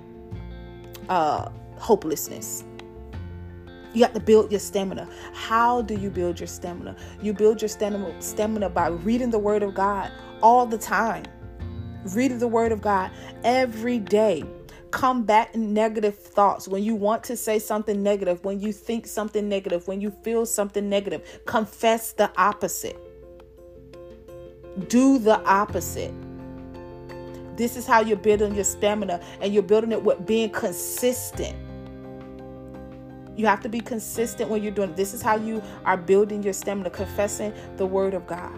uh, 1.10 1.50
hopelessness. 1.76 2.64
You 3.96 4.02
have 4.02 4.12
to 4.12 4.20
build 4.20 4.50
your 4.50 4.60
stamina. 4.60 5.08
How 5.32 5.80
do 5.80 5.94
you 5.94 6.10
build 6.10 6.38
your 6.38 6.48
stamina? 6.48 6.94
You 7.22 7.32
build 7.32 7.62
your 7.62 7.70
stamina, 7.70 8.20
stamina 8.20 8.68
by 8.68 8.88
reading 8.88 9.30
the 9.30 9.38
Word 9.38 9.62
of 9.62 9.74
God 9.74 10.12
all 10.42 10.66
the 10.66 10.76
time. 10.76 11.24
Reading 12.04 12.38
the 12.38 12.46
Word 12.46 12.72
of 12.72 12.82
God 12.82 13.10
every 13.42 13.98
day. 13.98 14.44
Combat 14.90 15.56
negative 15.56 16.14
thoughts. 16.14 16.68
When 16.68 16.84
you 16.84 16.94
want 16.94 17.24
to 17.24 17.38
say 17.38 17.58
something 17.58 18.02
negative, 18.02 18.44
when 18.44 18.60
you 18.60 18.70
think 18.70 19.06
something 19.06 19.48
negative, 19.48 19.88
when 19.88 20.02
you 20.02 20.10
feel 20.10 20.44
something 20.44 20.90
negative, 20.90 21.40
confess 21.46 22.12
the 22.12 22.30
opposite. 22.36 22.98
Do 24.88 25.18
the 25.18 25.42
opposite. 25.44 26.12
This 27.56 27.78
is 27.78 27.86
how 27.86 28.00
you're 28.00 28.18
building 28.18 28.54
your 28.54 28.64
stamina, 28.64 29.22
and 29.40 29.54
you're 29.54 29.62
building 29.62 29.92
it 29.92 30.02
with 30.02 30.26
being 30.26 30.50
consistent 30.50 31.56
you 33.36 33.46
have 33.46 33.60
to 33.60 33.68
be 33.68 33.80
consistent 33.80 34.50
when 34.50 34.62
you're 34.62 34.72
doing 34.72 34.94
this 34.94 35.14
is 35.14 35.22
how 35.22 35.36
you 35.36 35.62
are 35.84 35.96
building 35.96 36.42
your 36.42 36.52
stamina 36.52 36.90
confessing 36.90 37.52
the 37.76 37.86
word 37.86 38.14
of 38.14 38.26
god. 38.26 38.52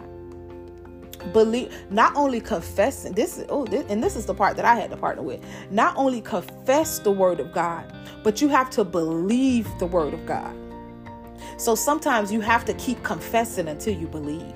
Believe 1.33 1.75
not 1.91 2.15
only 2.15 2.41
confessing 2.41 3.13
this 3.13 3.45
oh 3.49 3.67
this, 3.67 3.85
and 3.91 4.03
this 4.03 4.15
is 4.15 4.25
the 4.25 4.35
part 4.35 4.57
that 4.57 4.65
i 4.65 4.77
had 4.77 4.91
to 4.91 4.97
partner 4.97 5.23
with. 5.23 5.45
Not 5.71 5.97
only 5.97 6.21
confess 6.21 7.01
the 7.01 7.11
word 7.11 7.41
of 7.41 7.53
god 7.53 7.93
but 8.23 8.41
you 8.41 8.49
have 8.49 8.71
to 8.71 8.85
believe 8.85 9.69
the 9.79 9.87
word 9.87 10.15
of 10.15 10.25
god. 10.27 10.57
So 11.57 11.75
sometimes 11.75 12.33
you 12.33 12.41
have 12.41 12.65
to 12.67 12.75
keep 12.75 13.03
confessing 13.03 13.69
until 13.69 13.95
you 13.95 14.07
believe. 14.07 14.55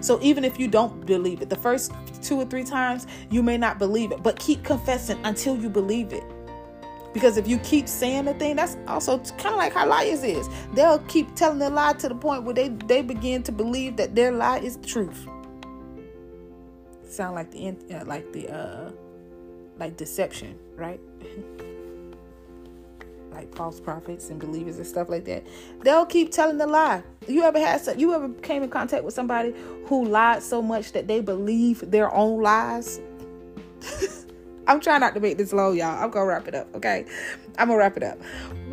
So 0.00 0.18
even 0.20 0.44
if 0.44 0.58
you 0.58 0.66
don't 0.68 1.06
believe 1.06 1.42
it 1.42 1.48
the 1.48 1.56
first 1.56 1.92
two 2.22 2.36
or 2.36 2.44
three 2.44 2.64
times 2.64 3.06
you 3.30 3.42
may 3.42 3.56
not 3.56 3.78
believe 3.78 4.10
it 4.10 4.22
but 4.22 4.36
keep 4.40 4.64
confessing 4.64 5.24
until 5.24 5.56
you 5.56 5.68
believe 5.68 6.12
it 6.12 6.24
because 7.12 7.36
if 7.36 7.48
you 7.48 7.58
keep 7.58 7.88
saying 7.88 8.26
the 8.26 8.34
thing, 8.34 8.56
that's 8.56 8.76
also 8.86 9.18
kind 9.18 9.46
of 9.46 9.56
like 9.56 9.72
how 9.72 9.86
liars 9.86 10.22
is. 10.22 10.48
They'll 10.74 10.98
keep 11.00 11.34
telling 11.34 11.62
a 11.62 11.70
lie 11.70 11.94
to 11.94 12.08
the 12.08 12.14
point 12.14 12.44
where 12.44 12.54
they, 12.54 12.68
they 12.68 13.02
begin 13.02 13.42
to 13.44 13.52
believe 13.52 13.96
that 13.96 14.14
their 14.14 14.32
lie 14.32 14.58
is 14.58 14.76
the 14.76 14.86
truth. 14.86 15.26
Sound 17.08 17.34
like 17.34 17.50
the 17.50 17.74
uh, 17.90 18.04
like 18.04 18.32
the 18.32 18.48
uh 18.48 18.90
like 19.78 19.96
deception, 19.96 20.58
right? 20.76 21.00
like 23.38 23.54
false 23.54 23.80
prophets 23.80 24.30
and 24.30 24.40
believers 24.40 24.76
and 24.78 24.86
stuff 24.86 25.08
like 25.08 25.24
that. 25.24 25.46
They'll 25.82 26.06
keep 26.06 26.32
telling 26.32 26.58
the 26.58 26.66
lie. 26.66 27.02
You 27.26 27.44
ever 27.44 27.58
had 27.58 27.80
some, 27.80 27.98
you 27.98 28.12
ever 28.14 28.28
came 28.28 28.62
in 28.62 28.70
contact 28.70 29.04
with 29.04 29.14
somebody 29.14 29.54
who 29.86 30.06
lied 30.06 30.42
so 30.42 30.60
much 30.60 30.92
that 30.92 31.06
they 31.06 31.20
believe 31.20 31.88
their 31.90 32.12
own 32.12 32.42
lies? 32.42 33.00
I'm 34.68 34.80
trying 34.80 35.00
not 35.00 35.14
to 35.14 35.20
make 35.20 35.38
this 35.38 35.54
long, 35.54 35.76
y'all. 35.76 36.02
I'm 36.02 36.10
gonna 36.10 36.26
wrap 36.26 36.46
it 36.46 36.54
up, 36.54 36.72
okay? 36.76 37.06
I'm 37.58 37.68
gonna 37.68 37.78
wrap 37.78 37.96
it 37.96 38.02
up. 38.02 38.18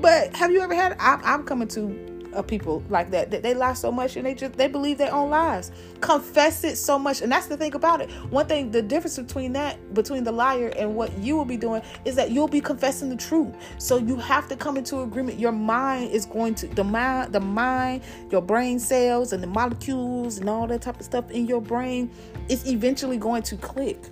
But 0.02 0.36
have 0.36 0.52
you 0.52 0.62
ever 0.62 0.76
had? 0.76 0.98
I'm, 1.00 1.22
I'm 1.24 1.44
coming 1.44 1.70
to 1.70 2.16
uh, 2.36 2.42
people 2.42 2.84
like 2.90 3.12
that 3.12 3.32
that 3.32 3.42
they 3.44 3.54
lie 3.54 3.74
so 3.74 3.92
much 3.92 4.18
and 4.18 4.26
they 4.26 4.34
just 4.34 4.54
they 4.54 4.68
believe 4.68 4.98
their 4.98 5.14
own 5.14 5.30
lies, 5.30 5.72
confess 6.02 6.64
it 6.66 6.76
so 6.76 7.00
much, 7.00 7.22
and 7.22 7.32
that's 7.32 7.48
the 7.48 7.56
thing 7.56 7.74
about 7.76 8.02
it. 8.02 8.12
One 8.30 8.46
thing, 8.46 8.72
the 8.72 8.82
difference 8.82 9.18
between 9.18 9.54
that, 9.54 9.94
between 9.94 10.24
the 10.24 10.34
liar 10.34 10.74
and 10.78 10.96
what 10.96 11.18
you 11.18 11.36
will 11.38 11.46
be 11.46 11.56
doing, 11.58 11.82
is 12.04 12.16
that 12.16 12.32
you'll 12.32 12.48
be 12.48 12.62
confessing 12.62 13.10
the 13.10 13.16
truth. 13.16 13.56
So 13.78 13.98
you 13.98 14.18
have 14.18 14.48
to 14.50 14.56
come 14.58 14.78
into 14.78 15.00
agreement. 15.02 15.40
Your 15.40 15.54
mind 15.54 16.12
is 16.12 16.26
going 16.26 16.56
to 16.56 16.68
the 16.68 16.84
mind, 16.84 17.32
the 17.32 17.40
mind, 17.40 18.04
your 18.32 18.42
brain 18.42 18.80
cells 18.80 19.32
and 19.32 19.42
the 19.42 19.48
molecules 19.48 20.40
and 20.40 20.50
all 20.50 20.68
that 20.68 20.82
type 20.82 21.00
of 21.00 21.06
stuff 21.06 21.32
in 21.32 21.46
your 21.48 21.62
brain 21.62 22.12
is 22.50 22.70
eventually 22.70 23.18
going 23.18 23.44
to 23.44 23.56
click 23.58 24.10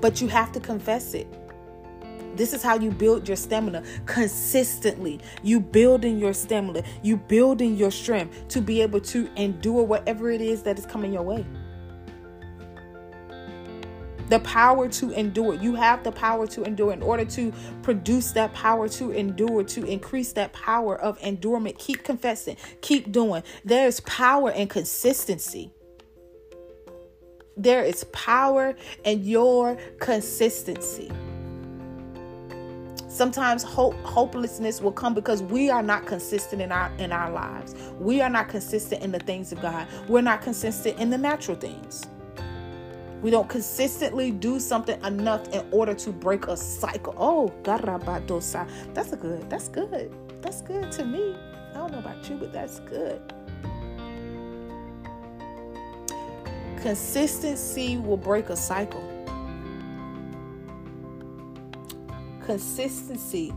but 0.00 0.20
you 0.20 0.28
have 0.28 0.52
to 0.52 0.60
confess 0.60 1.14
it. 1.14 1.26
This 2.36 2.52
is 2.52 2.62
how 2.62 2.78
you 2.78 2.90
build 2.90 3.26
your 3.26 3.36
stamina 3.36 3.82
consistently. 4.04 5.20
You 5.42 5.58
building 5.58 6.18
your 6.18 6.34
stamina, 6.34 6.82
you 7.02 7.16
building 7.16 7.76
your 7.76 7.90
strength 7.90 8.48
to 8.48 8.60
be 8.60 8.82
able 8.82 9.00
to 9.00 9.28
endure 9.36 9.82
whatever 9.84 10.30
it 10.30 10.42
is 10.42 10.62
that 10.64 10.78
is 10.78 10.84
coming 10.84 11.14
your 11.14 11.22
way. 11.22 11.46
The 14.28 14.40
power 14.40 14.88
to 14.88 15.10
endure. 15.12 15.54
You 15.54 15.76
have 15.76 16.02
the 16.02 16.10
power 16.10 16.48
to 16.48 16.64
endure. 16.64 16.92
In 16.92 17.00
order 17.00 17.24
to 17.24 17.52
produce 17.82 18.32
that 18.32 18.52
power 18.52 18.88
to 18.88 19.12
endure, 19.12 19.62
to 19.62 19.84
increase 19.84 20.32
that 20.32 20.52
power 20.52 21.00
of 21.00 21.16
endurance, 21.22 21.76
keep 21.78 22.02
confessing, 22.02 22.56
keep 22.80 23.12
doing. 23.12 23.44
There's 23.64 24.00
power 24.00 24.50
and 24.50 24.68
consistency. 24.68 25.72
There 27.56 27.82
is 27.82 28.04
power 28.12 28.74
in 29.04 29.24
your 29.24 29.78
consistency. 29.98 31.10
Sometimes 33.08 33.62
hope 33.62 33.94
hopelessness 34.02 34.82
will 34.82 34.92
come 34.92 35.14
because 35.14 35.42
we 35.42 35.70
are 35.70 35.82
not 35.82 36.04
consistent 36.04 36.60
in 36.60 36.70
our 36.70 36.92
in 36.98 37.12
our 37.12 37.30
lives. 37.30 37.74
We 37.98 38.20
are 38.20 38.28
not 38.28 38.50
consistent 38.50 39.02
in 39.02 39.10
the 39.10 39.20
things 39.20 39.52
of 39.52 39.62
God. 39.62 39.88
We're 40.06 40.20
not 40.20 40.42
consistent 40.42 40.98
in 40.98 41.08
the 41.08 41.16
natural 41.16 41.56
things. 41.56 42.04
We 43.22 43.30
don't 43.30 43.48
consistently 43.48 44.30
do 44.32 44.60
something 44.60 45.02
enough 45.02 45.48
in 45.48 45.66
order 45.70 45.94
to 45.94 46.10
break 46.12 46.48
a 46.48 46.58
cycle. 46.58 47.14
Oh, 47.16 47.54
garabadosa. 47.62 48.68
That's 48.92 49.12
a 49.12 49.16
good. 49.16 49.48
That's 49.48 49.68
good. 49.68 50.14
That's 50.42 50.60
good 50.60 50.92
to 50.92 51.06
me. 51.06 51.34
I 51.70 51.78
don't 51.78 51.92
know 51.92 52.00
about 52.00 52.28
you, 52.28 52.36
but 52.36 52.52
that's 52.52 52.80
good. 52.80 53.32
Consistency 56.82 57.98
will 57.98 58.16
break 58.16 58.50
a 58.50 58.56
cycle. 58.56 59.02
Consistency 62.44 63.52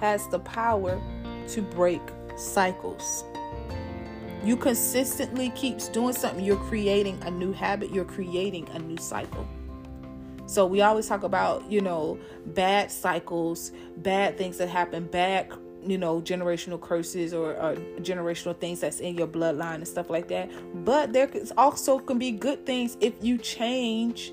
has 0.00 0.28
the 0.28 0.38
power 0.40 1.00
to 1.48 1.62
break 1.62 2.02
cycles. 2.36 3.24
You 4.44 4.56
consistently 4.56 5.48
keeps 5.50 5.88
doing 5.88 6.12
something, 6.12 6.44
you're 6.44 6.56
creating 6.56 7.18
a 7.22 7.30
new 7.30 7.52
habit, 7.52 7.90
you're 7.90 8.04
creating 8.04 8.68
a 8.74 8.78
new 8.78 8.98
cycle. 8.98 9.48
So 10.46 10.66
we 10.66 10.82
always 10.82 11.08
talk 11.08 11.22
about, 11.22 11.70
you 11.72 11.80
know, 11.80 12.18
bad 12.48 12.90
cycles, 12.90 13.72
bad 13.96 14.36
things 14.36 14.58
that 14.58 14.68
happen, 14.68 15.06
bad 15.06 15.50
you 15.84 15.98
know 15.98 16.20
generational 16.20 16.80
curses 16.80 17.32
or, 17.32 17.52
or, 17.52 17.76
generational 18.00 18.58
things 18.58 18.80
that's 18.80 19.00
in 19.00 19.16
your 19.16 19.26
bloodline 19.26 19.76
and 19.76 19.88
stuff 19.88 20.10
like 20.10 20.28
that. 20.28 20.50
But 20.84 21.12
there 21.12 21.30
also 21.56 21.98
can 21.98 22.18
be 22.18 22.30
good 22.30 22.64
things 22.66 22.96
if 23.00 23.14
you 23.22 23.38
change 23.38 24.32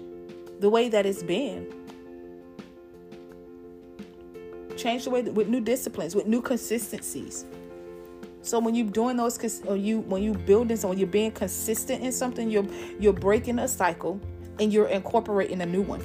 the 0.60 0.70
way 0.70 0.90
that 0.90 1.06
it's 1.06 1.24
been. 1.24 1.74
Change 4.78 5.04
the 5.04 5.10
way 5.10 5.22
with 5.22 5.48
new 5.48 5.62
disciplines 5.62 6.16
with 6.16 6.28
new 6.28 6.42
consistencies. 6.42 7.46
So 8.44 8.60
when 8.60 8.74
you're 8.74 8.88
doing 8.88 9.18
those 9.18 9.62
or 9.66 9.76
you 9.76 10.00
when 10.02 10.24
you 10.24 10.34
building 10.34 10.78
so 10.78 10.90
when 10.90 10.98
you're 10.98 11.08
being 11.08 11.32
consistent 11.32 12.04
in 12.04 12.12
something 12.12 12.50
you're 12.50 12.66
you're 13.00 13.14
breaking 13.14 13.60
a 13.60 13.68
cycle 13.68 14.20
and 14.60 14.74
you're 14.74 14.88
incorporating 14.88 15.62
a 15.62 15.66
new 15.66 15.82
one 15.82 16.02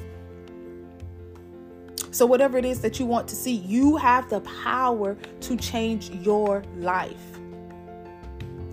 so, 2.16 2.24
whatever 2.24 2.56
it 2.56 2.64
is 2.64 2.80
that 2.80 2.98
you 2.98 3.04
want 3.04 3.28
to 3.28 3.36
see, 3.36 3.52
you 3.52 3.96
have 3.96 4.30
the 4.30 4.40
power 4.40 5.18
to 5.42 5.56
change 5.58 6.08
your 6.08 6.64
life. 6.76 7.38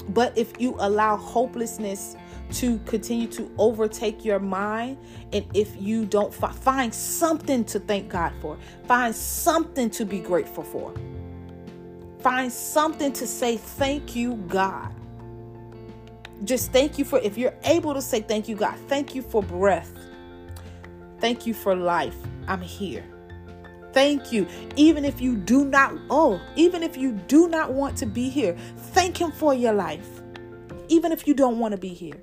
But 0.08 0.38
if 0.38 0.54
you 0.62 0.78
allow 0.80 1.18
hopelessness 1.18 2.16
to 2.54 2.78
continue 2.86 3.28
to 3.28 3.52
overtake 3.58 4.24
your 4.24 4.40
mind. 4.40 4.98
And 5.34 5.46
if 5.54 5.76
you 5.78 6.06
don't 6.06 6.34
fi- 6.34 6.54
find 6.54 6.94
something 6.94 7.66
to 7.66 7.80
thank 7.80 8.08
God 8.08 8.32
for, 8.42 8.58
find 8.88 9.14
something 9.14 9.90
to 9.90 10.06
be 10.06 10.20
grateful 10.20 10.64
for, 10.64 10.94
find 12.20 12.50
something 12.50 13.12
to 13.12 13.28
say, 13.28 13.58
Thank 13.58 14.16
you, 14.16 14.36
God. 14.48 14.94
Just 16.46 16.72
thank 16.72 16.98
you 16.98 17.04
for, 17.04 17.20
if 17.20 17.38
you're 17.38 17.56
able 17.66 17.94
to 17.94 18.02
say, 18.02 18.22
Thank 18.22 18.48
you, 18.48 18.56
God, 18.56 18.78
thank 18.88 19.16
you 19.16 19.22
for 19.22 19.44
breath, 19.44 19.92
thank 21.20 21.46
you 21.46 21.54
for 21.54 21.76
life. 21.76 22.16
I'm 22.48 22.62
here. 22.62 23.13
Thank 23.94 24.32
you. 24.32 24.48
Even 24.76 25.06
if 25.06 25.22
you 25.22 25.36
do 25.36 25.66
not, 25.66 25.94
oh, 26.10 26.42
even 26.56 26.84
if 26.84 26.98
you 26.98 27.14
do 27.28 27.48
not 27.48 27.72
want 27.72 27.96
to 27.98 28.06
be 28.06 28.30
here, 28.30 28.56
thank 28.78 29.18
Him 29.18 29.32
for 29.32 29.54
your 29.54 29.74
life. 29.74 30.22
Even 30.90 31.12
if 31.12 31.28
you 31.28 31.34
don't 31.34 31.60
want 31.60 31.72
to 31.74 31.78
be 31.78 31.90
here. 31.90 32.22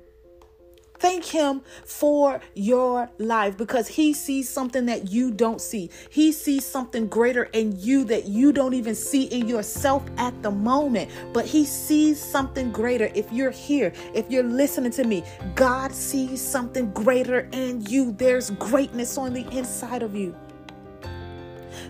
Thank 1.01 1.25
him 1.25 1.61
for 1.83 2.39
your 2.53 3.09
life 3.17 3.57
because 3.57 3.87
he 3.87 4.13
sees 4.13 4.47
something 4.47 4.85
that 4.85 5.09
you 5.09 5.31
don't 5.31 5.59
see. 5.59 5.89
He 6.11 6.31
sees 6.31 6.63
something 6.63 7.07
greater 7.07 7.45
in 7.53 7.75
you 7.79 8.03
that 8.03 8.27
you 8.27 8.53
don't 8.53 8.75
even 8.75 8.93
see 8.93 9.23
in 9.23 9.47
yourself 9.47 10.05
at 10.17 10.39
the 10.43 10.51
moment. 10.51 11.09
But 11.33 11.47
he 11.47 11.65
sees 11.65 12.21
something 12.21 12.71
greater. 12.71 13.09
If 13.15 13.33
you're 13.33 13.49
here, 13.49 13.93
if 14.13 14.29
you're 14.29 14.43
listening 14.43 14.91
to 14.91 15.03
me, 15.03 15.23
God 15.55 15.91
sees 15.91 16.39
something 16.39 16.91
greater 16.91 17.49
in 17.51 17.81
you. 17.87 18.11
There's 18.11 18.51
greatness 18.51 19.17
on 19.17 19.33
the 19.33 19.47
inside 19.57 20.03
of 20.03 20.15
you. 20.15 20.35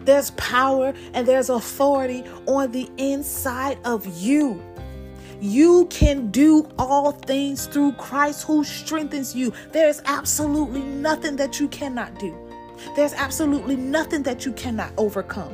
There's 0.06 0.32
power 0.32 0.94
and 1.14 1.28
there's 1.28 1.50
authority 1.50 2.24
on 2.48 2.72
the 2.72 2.90
inside 2.98 3.78
of 3.86 4.06
you. 4.22 4.62
You 5.40 5.88
can 5.90 6.30
do 6.30 6.70
all 6.78 7.12
things 7.12 7.66
through 7.66 7.94
Christ 7.94 8.44
who 8.44 8.64
strengthens 8.64 9.36
you. 9.36 9.52
There's 9.72 10.02
absolutely 10.06 10.82
nothing 10.82 11.36
that 11.38 11.60
you 11.60 11.68
cannot 11.70 12.20
do. 12.20 12.36
There's 12.96 13.14
absolutely 13.14 13.76
nothing 13.76 14.24
that 14.24 14.46
you 14.46 14.54
cannot 14.54 14.92
overcome. 14.98 15.54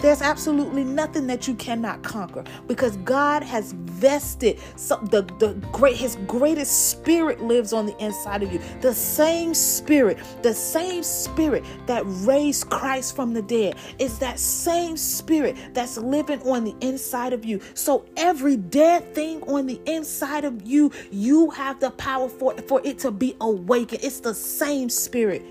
There's 0.00 0.22
absolutely 0.22 0.84
nothing 0.84 1.26
that 1.28 1.48
you 1.48 1.54
cannot 1.54 2.02
conquer 2.02 2.44
because 2.66 2.96
God 2.98 3.42
has 3.42 3.72
vested 3.72 4.58
some, 4.76 5.06
the, 5.06 5.22
the 5.38 5.54
great 5.72 5.96
his 5.96 6.16
greatest 6.26 6.90
spirit 6.90 7.40
lives 7.42 7.72
on 7.72 7.86
the 7.86 7.96
inside 8.04 8.42
of 8.42 8.52
you. 8.52 8.60
The 8.80 8.94
same 8.94 9.54
spirit, 9.54 10.18
the 10.42 10.54
same 10.54 11.02
spirit 11.02 11.64
that 11.86 12.02
raised 12.06 12.70
Christ 12.70 13.16
from 13.16 13.32
the 13.32 13.42
dead 13.42 13.76
is 13.98 14.18
that 14.18 14.38
same 14.38 14.96
spirit 14.96 15.56
that's 15.74 15.96
living 15.96 16.40
on 16.42 16.64
the 16.64 16.74
inside 16.80 17.32
of 17.32 17.44
you. 17.44 17.60
So 17.74 18.04
every 18.16 18.56
dead 18.56 19.14
thing 19.14 19.42
on 19.42 19.66
the 19.66 19.80
inside 19.86 20.44
of 20.44 20.66
you, 20.66 20.92
you 21.10 21.50
have 21.50 21.80
the 21.80 21.90
power 21.92 22.28
for, 22.28 22.56
for 22.62 22.80
it 22.84 22.98
to 23.00 23.10
be 23.10 23.36
awakened. 23.40 24.02
It's 24.02 24.20
the 24.20 24.34
same 24.34 24.88
spirit 24.88 25.42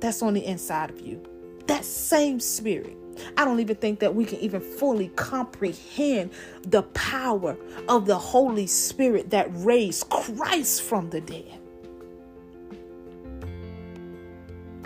that's 0.00 0.22
on 0.22 0.34
the 0.34 0.44
inside 0.44 0.90
of 0.90 1.00
you. 1.00 1.22
That 1.66 1.84
same 1.84 2.40
spirit. 2.40 2.97
I 3.36 3.44
don't 3.44 3.60
even 3.60 3.76
think 3.76 4.00
that 4.00 4.14
we 4.14 4.24
can 4.24 4.38
even 4.38 4.60
fully 4.60 5.08
comprehend 5.08 6.30
the 6.62 6.82
power 6.82 7.56
of 7.88 8.06
the 8.06 8.18
Holy 8.18 8.66
Spirit 8.66 9.30
that 9.30 9.48
raised 9.52 10.08
Christ 10.10 10.82
from 10.82 11.10
the 11.10 11.20
dead. 11.20 11.58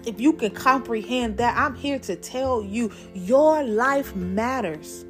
If 0.05 0.21
you 0.21 0.33
can 0.33 0.51
comprehend 0.51 1.37
that, 1.37 1.57
I'm 1.57 1.75
here 1.75 1.99
to 2.01 2.17
tell 2.17 2.63
you 2.63 2.91
your 3.15 3.63
life 3.63 4.17
matters. 4.17 5.05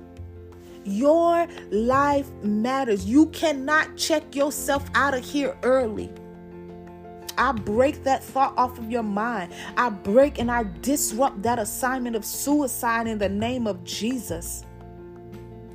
Your 0.84 1.46
life 1.70 2.30
matters. 2.42 3.06
You 3.06 3.26
cannot 3.26 3.96
check 3.96 4.34
yourself 4.34 4.84
out 4.94 5.14
of 5.14 5.24
here 5.24 5.56
early. 5.62 6.10
I 7.38 7.52
break 7.52 8.04
that 8.04 8.22
thought 8.22 8.54
off 8.56 8.78
of 8.78 8.90
your 8.90 9.02
mind. 9.02 9.52
I 9.76 9.90
break 9.90 10.38
and 10.38 10.50
I 10.50 10.64
disrupt 10.80 11.42
that 11.42 11.58
assignment 11.58 12.16
of 12.16 12.24
suicide 12.24 13.06
in 13.06 13.18
the 13.18 13.28
name 13.28 13.66
of 13.66 13.82
Jesus 13.84 14.64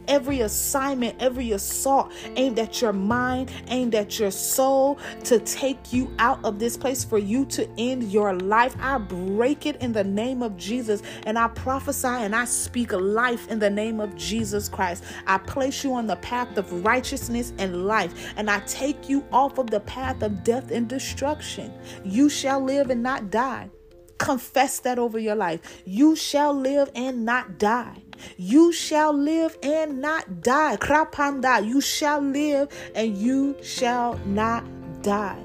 every 0.07 0.41
assignment, 0.41 1.21
every 1.21 1.51
assault 1.51 2.11
aimed 2.35 2.59
at 2.59 2.81
your 2.81 2.93
mind, 2.93 3.51
aimed 3.67 3.95
at 3.95 4.19
your 4.19 4.31
soul 4.31 4.97
to 5.25 5.39
take 5.39 5.93
you 5.93 6.13
out 6.19 6.43
of 6.43 6.59
this 6.59 6.77
place 6.77 7.03
for 7.03 7.17
you 7.17 7.45
to 7.45 7.69
end 7.77 8.11
your 8.11 8.33
life. 8.33 8.75
I 8.79 8.97
break 8.97 9.65
it 9.65 9.81
in 9.81 9.93
the 9.93 10.03
name 10.03 10.41
of 10.41 10.57
Jesus 10.57 11.01
and 11.25 11.37
I 11.37 11.47
prophesy 11.49 12.07
and 12.07 12.35
I 12.35 12.45
speak 12.45 12.91
life 12.91 13.47
in 13.49 13.59
the 13.59 13.69
name 13.69 13.99
of 13.99 14.15
Jesus 14.15 14.69
Christ. 14.69 15.03
I 15.25 15.37
place 15.37 15.83
you 15.83 15.93
on 15.93 16.07
the 16.07 16.15
path 16.17 16.57
of 16.57 16.85
righteousness 16.85 17.53
and 17.57 17.85
life 17.85 18.33
and 18.37 18.49
I 18.49 18.59
take 18.61 19.09
you 19.09 19.25
off 19.31 19.57
of 19.57 19.69
the 19.69 19.81
path 19.81 20.21
of 20.21 20.43
death 20.43 20.71
and 20.71 20.87
destruction. 20.87 21.73
You 22.03 22.29
shall 22.29 22.63
live 22.63 22.89
and 22.89 23.03
not 23.03 23.29
die. 23.29 23.69
Confess 24.17 24.79
that 24.79 24.97
over 24.97 25.19
your 25.19 25.35
life. 25.35 25.83
You 25.85 26.15
shall 26.15 26.53
live 26.53 26.89
and 26.95 27.23
not 27.25 27.59
die. 27.59 28.03
You 28.37 28.71
shall 28.71 29.13
live 29.13 29.57
and 29.61 30.01
not 30.01 30.41
die. 30.41 30.77
Krapanda. 30.77 31.65
You 31.65 31.81
shall 31.81 32.21
live 32.21 32.69
and 32.95 33.17
you 33.17 33.55
shall 33.61 34.17
not 34.25 34.65
die. 35.01 35.43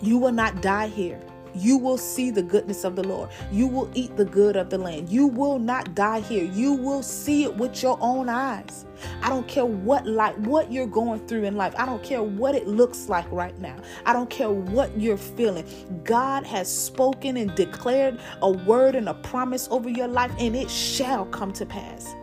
You 0.00 0.18
will 0.18 0.32
not 0.32 0.62
die 0.62 0.88
here. 0.88 1.20
You 1.54 1.76
will 1.76 1.98
see 1.98 2.30
the 2.30 2.42
goodness 2.42 2.84
of 2.84 2.96
the 2.96 3.06
Lord. 3.06 3.30
You 3.50 3.66
will 3.66 3.90
eat 3.94 4.16
the 4.16 4.24
good 4.24 4.56
of 4.56 4.70
the 4.70 4.78
land. 4.78 5.08
You 5.08 5.26
will 5.26 5.58
not 5.58 5.94
die 5.94 6.20
here. 6.20 6.44
You 6.44 6.72
will 6.72 7.02
see 7.02 7.44
it 7.44 7.56
with 7.56 7.82
your 7.82 7.98
own 8.00 8.28
eyes. 8.28 8.86
I 9.22 9.28
don't 9.28 9.48
care 9.48 9.64
what 9.64 10.06
like 10.06 10.36
what 10.36 10.70
you're 10.70 10.86
going 10.86 11.26
through 11.26 11.44
in 11.44 11.56
life. 11.56 11.74
I 11.78 11.86
don't 11.86 12.02
care 12.02 12.22
what 12.22 12.54
it 12.54 12.66
looks 12.66 13.08
like 13.08 13.30
right 13.30 13.58
now. 13.58 13.76
I 14.06 14.12
don't 14.12 14.30
care 14.30 14.50
what 14.50 14.98
you're 14.98 15.16
feeling. 15.16 15.64
God 16.04 16.44
has 16.44 16.72
spoken 16.72 17.36
and 17.36 17.54
declared 17.54 18.20
a 18.42 18.50
word 18.50 18.94
and 18.94 19.08
a 19.08 19.14
promise 19.14 19.68
over 19.70 19.88
your 19.88 20.08
life 20.08 20.32
and 20.38 20.54
it 20.54 20.70
shall 20.70 21.24
come 21.26 21.52
to 21.54 21.64
pass. 21.66 22.14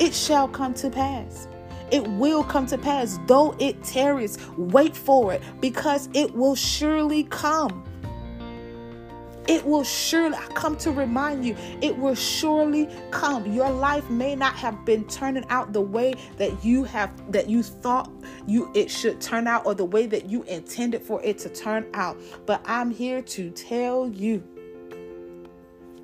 It 0.00 0.14
shall 0.14 0.48
come 0.48 0.74
to 0.74 0.90
pass 0.90 1.48
it 1.90 2.06
will 2.06 2.44
come 2.44 2.66
to 2.66 2.78
pass. 2.78 3.18
Though 3.26 3.54
it 3.58 3.82
tarries, 3.82 4.38
wait 4.56 4.96
for 4.96 5.32
it 5.32 5.42
because 5.60 6.08
it 6.14 6.34
will 6.34 6.54
surely 6.54 7.24
come. 7.24 7.84
It 9.48 9.64
will 9.64 9.82
surely 9.82 10.36
come 10.52 10.76
to 10.76 10.92
remind 10.92 11.44
you. 11.44 11.56
It 11.80 11.96
will 11.96 12.14
surely 12.14 12.86
come. 13.10 13.50
Your 13.50 13.70
life 13.70 14.08
may 14.10 14.36
not 14.36 14.54
have 14.54 14.84
been 14.84 15.04
turning 15.08 15.46
out 15.48 15.72
the 15.72 15.80
way 15.80 16.14
that 16.36 16.62
you 16.62 16.84
have 16.84 17.10
that 17.32 17.48
you 17.48 17.62
thought 17.62 18.10
you 18.46 18.70
it 18.74 18.90
should 18.90 19.22
turn 19.22 19.46
out 19.46 19.64
or 19.64 19.74
the 19.74 19.86
way 19.86 20.06
that 20.06 20.28
you 20.28 20.42
intended 20.44 21.00
for 21.00 21.22
it 21.22 21.38
to 21.38 21.48
turn 21.48 21.86
out. 21.94 22.20
But 22.44 22.60
I'm 22.66 22.90
here 22.90 23.22
to 23.22 23.50
tell 23.50 24.06
you 24.06 24.44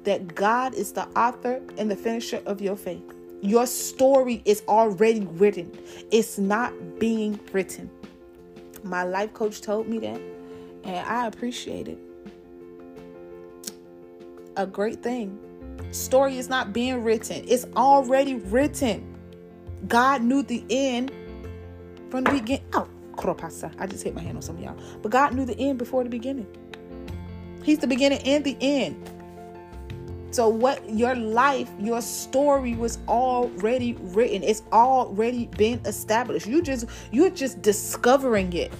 that 0.04 0.34
God 0.34 0.72
is 0.72 0.92
the 0.92 1.06
author 1.08 1.60
and 1.76 1.90
the 1.90 1.96
finisher 1.96 2.42
of 2.46 2.62
your 2.62 2.76
faith. 2.76 3.04
Your 3.42 3.66
story 3.66 4.40
is 4.46 4.62
already 4.68 5.20
written. 5.20 5.70
It's 6.10 6.38
not 6.38 6.98
being 6.98 7.38
written. 7.52 7.90
My 8.82 9.02
life 9.02 9.34
coach 9.34 9.60
told 9.60 9.86
me 9.86 9.98
that, 9.98 10.20
and 10.84 11.06
I 11.06 11.26
appreciate 11.26 11.88
it 11.88 11.98
a 14.56 14.66
great 14.66 15.02
thing. 15.02 15.38
Story 15.90 16.38
is 16.38 16.48
not 16.48 16.72
being 16.72 17.02
written, 17.02 17.44
it's 17.48 17.66
already 17.76 18.36
written. 18.36 19.10
God 19.86 20.22
knew 20.22 20.42
the 20.42 20.64
end 20.70 21.12
from 22.10 22.24
the 22.24 22.32
beginning. 22.32 22.64
Oh, 22.72 22.88
I 23.78 23.86
just 23.86 24.02
hit 24.02 24.14
my 24.14 24.20
hand 24.20 24.36
on 24.36 24.42
some 24.42 24.56
of 24.56 24.62
y'all. 24.62 24.76
But 25.02 25.12
God 25.12 25.34
knew 25.34 25.44
the 25.44 25.58
end 25.58 25.78
before 25.78 26.02
the 26.02 26.10
beginning. 26.10 26.46
He's 27.62 27.78
the 27.78 27.86
beginning 27.86 28.18
and 28.20 28.44
the 28.44 28.56
end. 28.60 29.10
So 30.30 30.48
what 30.48 30.88
your 30.90 31.14
life, 31.14 31.70
your 31.78 32.02
story 32.02 32.74
was 32.74 32.98
already 33.06 33.94
written. 34.00 34.42
It's 34.42 34.62
already 34.72 35.46
been 35.46 35.80
established. 35.84 36.46
You 36.46 36.60
just 36.60 36.86
you're 37.12 37.30
just 37.30 37.62
discovering 37.62 38.52
it. 38.52 38.72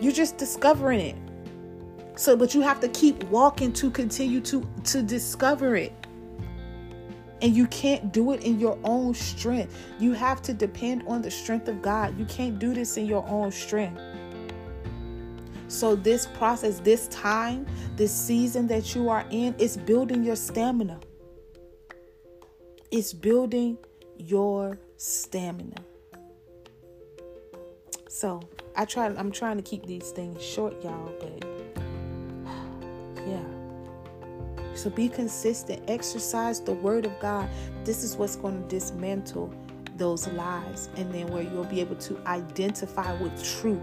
You're 0.00 0.12
just 0.12 0.38
discovering 0.38 1.00
it. 1.00 1.16
So, 2.16 2.36
but 2.36 2.54
you 2.54 2.60
have 2.60 2.80
to 2.80 2.88
keep 2.88 3.24
walking 3.24 3.72
to 3.74 3.90
continue 3.90 4.40
to 4.42 4.66
to 4.84 5.02
discover 5.02 5.76
it. 5.76 5.92
And 7.42 7.56
you 7.56 7.66
can't 7.68 8.12
do 8.12 8.32
it 8.32 8.42
in 8.42 8.60
your 8.60 8.78
own 8.84 9.14
strength. 9.14 9.74
You 9.98 10.12
have 10.12 10.42
to 10.42 10.52
depend 10.52 11.04
on 11.06 11.22
the 11.22 11.30
strength 11.30 11.68
of 11.68 11.80
God. 11.80 12.18
You 12.18 12.26
can't 12.26 12.58
do 12.58 12.74
this 12.74 12.98
in 12.98 13.06
your 13.06 13.26
own 13.26 13.50
strength. 13.50 14.00
So, 15.68 15.94
this 15.94 16.26
process, 16.26 16.80
this 16.80 17.06
time, 17.08 17.64
this 17.96 18.12
season 18.12 18.66
that 18.66 18.94
you 18.94 19.08
are 19.08 19.24
in, 19.30 19.54
is 19.54 19.76
building 19.76 20.24
your 20.24 20.36
stamina. 20.36 21.00
It's 22.90 23.12
building 23.12 23.78
your 24.18 24.78
stamina. 24.96 25.76
So, 28.08 28.40
I 28.76 28.84
try 28.84 29.06
I'm 29.06 29.30
trying 29.30 29.56
to 29.56 29.62
keep 29.62 29.86
these 29.86 30.10
things 30.10 30.42
short, 30.42 30.82
y'all, 30.82 31.14
but 31.20 31.59
So 34.80 34.88
be 34.88 35.10
consistent. 35.10 35.82
Exercise 35.88 36.60
the 36.60 36.72
word 36.72 37.04
of 37.04 37.12
God. 37.20 37.50
This 37.84 38.02
is 38.02 38.16
what's 38.16 38.36
going 38.36 38.62
to 38.62 38.68
dismantle 38.68 39.52
those 39.98 40.26
lies. 40.28 40.88
And 40.96 41.12
then 41.12 41.26
where 41.28 41.42
you'll 41.42 41.64
be 41.64 41.80
able 41.80 41.96
to 41.96 42.18
identify 42.26 43.12
with 43.20 43.44
truth. 43.60 43.82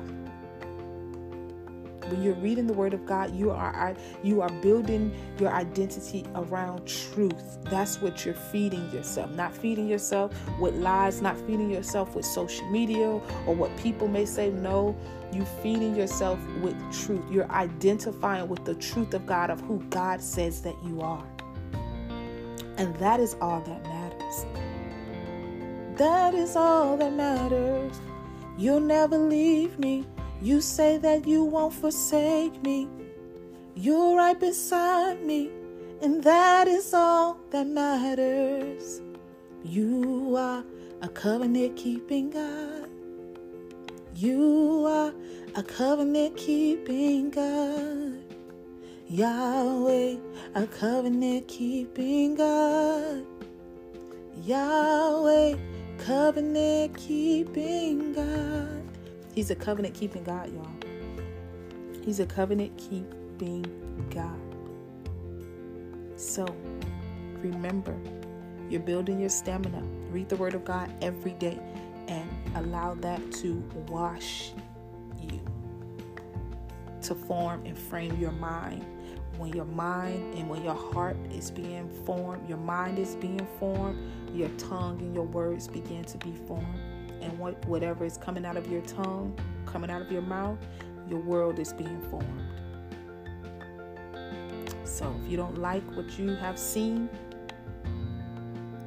when 2.10 2.24
you're 2.24 2.36
reading 2.36 2.68
the 2.68 2.74
word 2.74 2.94
of 2.94 3.06
God, 3.06 3.36
you 3.36 3.52
are 3.52 3.96
you 4.24 4.42
are 4.42 4.50
building 4.62 5.14
your 5.40 5.52
identity 5.52 6.26
around 6.36 6.88
truth. 6.88 7.58
That's 7.66 8.02
what 8.02 8.26
you're 8.26 8.34
feeding 8.34 8.90
yourself. 8.92 9.32
Not 9.32 9.56
feeding 9.56 9.88
yourself 9.88 10.34
with 10.60 10.76
lies, 10.76 11.22
not 11.22 11.38
feeding 11.42 11.70
yourself 11.70 12.16
with 12.16 12.26
social 12.26 12.68
media 12.70 13.08
or 13.08 13.56
what 13.56 13.76
people 13.78 14.08
may 14.08 14.26
say. 14.26 14.50
No, 14.52 14.96
you 15.34 15.46
feeding 15.62 15.96
yourself 15.96 16.40
with 16.62 16.76
truth. 16.94 17.24
You're 17.30 17.52
identifying 17.52 18.48
with 18.48 18.66
the 18.66 18.76
truth 18.76 19.14
of 19.14 19.26
God 19.26 19.50
of 19.50 19.60
who 19.62 19.80
God 19.90 20.22
says 20.22 20.62
that 20.62 20.76
you 20.84 21.02
are. 21.02 21.26
And 22.78 22.96
that 22.98 23.20
is 23.20 23.36
all 23.42 23.62
that 23.62 23.84
matters. 23.84 24.46
That 25.98 26.36
is 26.36 26.56
all 26.56 26.96
that 26.98 27.14
matters. 27.14 28.00
You'll 28.58 28.80
never 28.80 29.18
leave 29.18 29.80
me. 29.80 30.06
You 30.42 30.62
say 30.62 30.98
that 30.98 31.28
you 31.28 31.44
won't 31.44 31.74
forsake 31.74 32.62
me. 32.62 32.88
You're 33.76 34.16
right 34.16 34.40
beside 34.40 35.24
me, 35.24 35.50
and 36.02 36.24
that 36.24 36.68
is 36.68 36.94
all 36.94 37.40
that 37.50 37.66
matters. 37.66 39.02
You 39.64 40.36
are 40.36 40.64
a 41.02 41.10
covenant 41.10 41.76
keeping 41.76 42.30
God. 42.30 42.77
You 44.18 44.88
are 44.88 45.14
a 45.54 45.62
covenant 45.62 46.38
keeping 46.38 47.30
God. 47.30 48.18
Yahweh, 49.08 50.16
a 50.56 50.66
covenant 50.66 51.48
keeping 51.48 52.34
God. 52.34 53.28
Yahweh, 54.44 55.56
covenant 56.00 56.98
keeping 56.98 58.14
God. 58.14 58.84
He's 59.36 59.52
a 59.52 59.56
covenant 59.56 59.94
keeping 59.94 60.24
God, 60.24 60.52
y'all. 60.52 60.68
He's 62.04 62.20
a 62.20 62.26
covenant 62.26 62.76
keeping 62.76 63.68
God. 64.10 64.42
So 66.16 66.44
remember, 67.44 67.96
you're 68.68 68.82
building 68.82 69.20
your 69.20 69.30
stamina. 69.30 69.84
Read 70.10 70.28
the 70.28 70.38
Word 70.38 70.56
of 70.56 70.66
God 70.66 70.92
every 71.04 71.34
day 71.34 71.60
and 72.08 72.30
allow 72.56 72.94
that 72.96 73.32
to 73.34 73.56
wash 73.90 74.52
you, 75.22 75.40
to 77.02 77.16
form 77.16 77.66
and 77.66 77.78
frame 77.78 78.18
your 78.20 78.32
mind. 78.32 78.86
When 79.38 79.54
your 79.54 79.66
mind 79.66 80.34
and 80.36 80.50
when 80.50 80.64
your 80.64 80.74
heart 80.74 81.16
is 81.32 81.52
being 81.52 81.90
formed, 82.06 82.50
your 82.50 82.58
mind 82.58 82.98
is 82.98 83.16
being 83.16 83.46
formed, 83.60 84.00
your 84.34 84.50
tongue 84.58 85.00
and 85.00 85.14
your 85.14 85.26
words 85.26 85.68
begin 85.68 86.04
to 86.06 86.18
be 86.18 86.34
formed 86.48 86.80
and 87.22 87.38
what 87.38 87.64
whatever 87.66 88.06
is 88.06 88.18
coming 88.18 88.46
out 88.46 88.58
of 88.58 88.72
your 88.72 88.82
tongue, 88.82 89.38
coming 89.66 89.90
out 89.90 90.02
of 90.02 90.12
your 90.12 90.22
mouth, 90.22 90.58
your 91.10 91.20
world 91.20 91.60
is 91.60 91.74
being 91.74 92.02
formed. 92.10 92.42
So 94.84 95.14
if 95.24 95.30
you 95.30 95.38
don't 95.38 95.58
like 95.58 95.84
what 95.96 96.18
you 96.18 96.30
have 96.30 96.58
seen, 96.58 97.10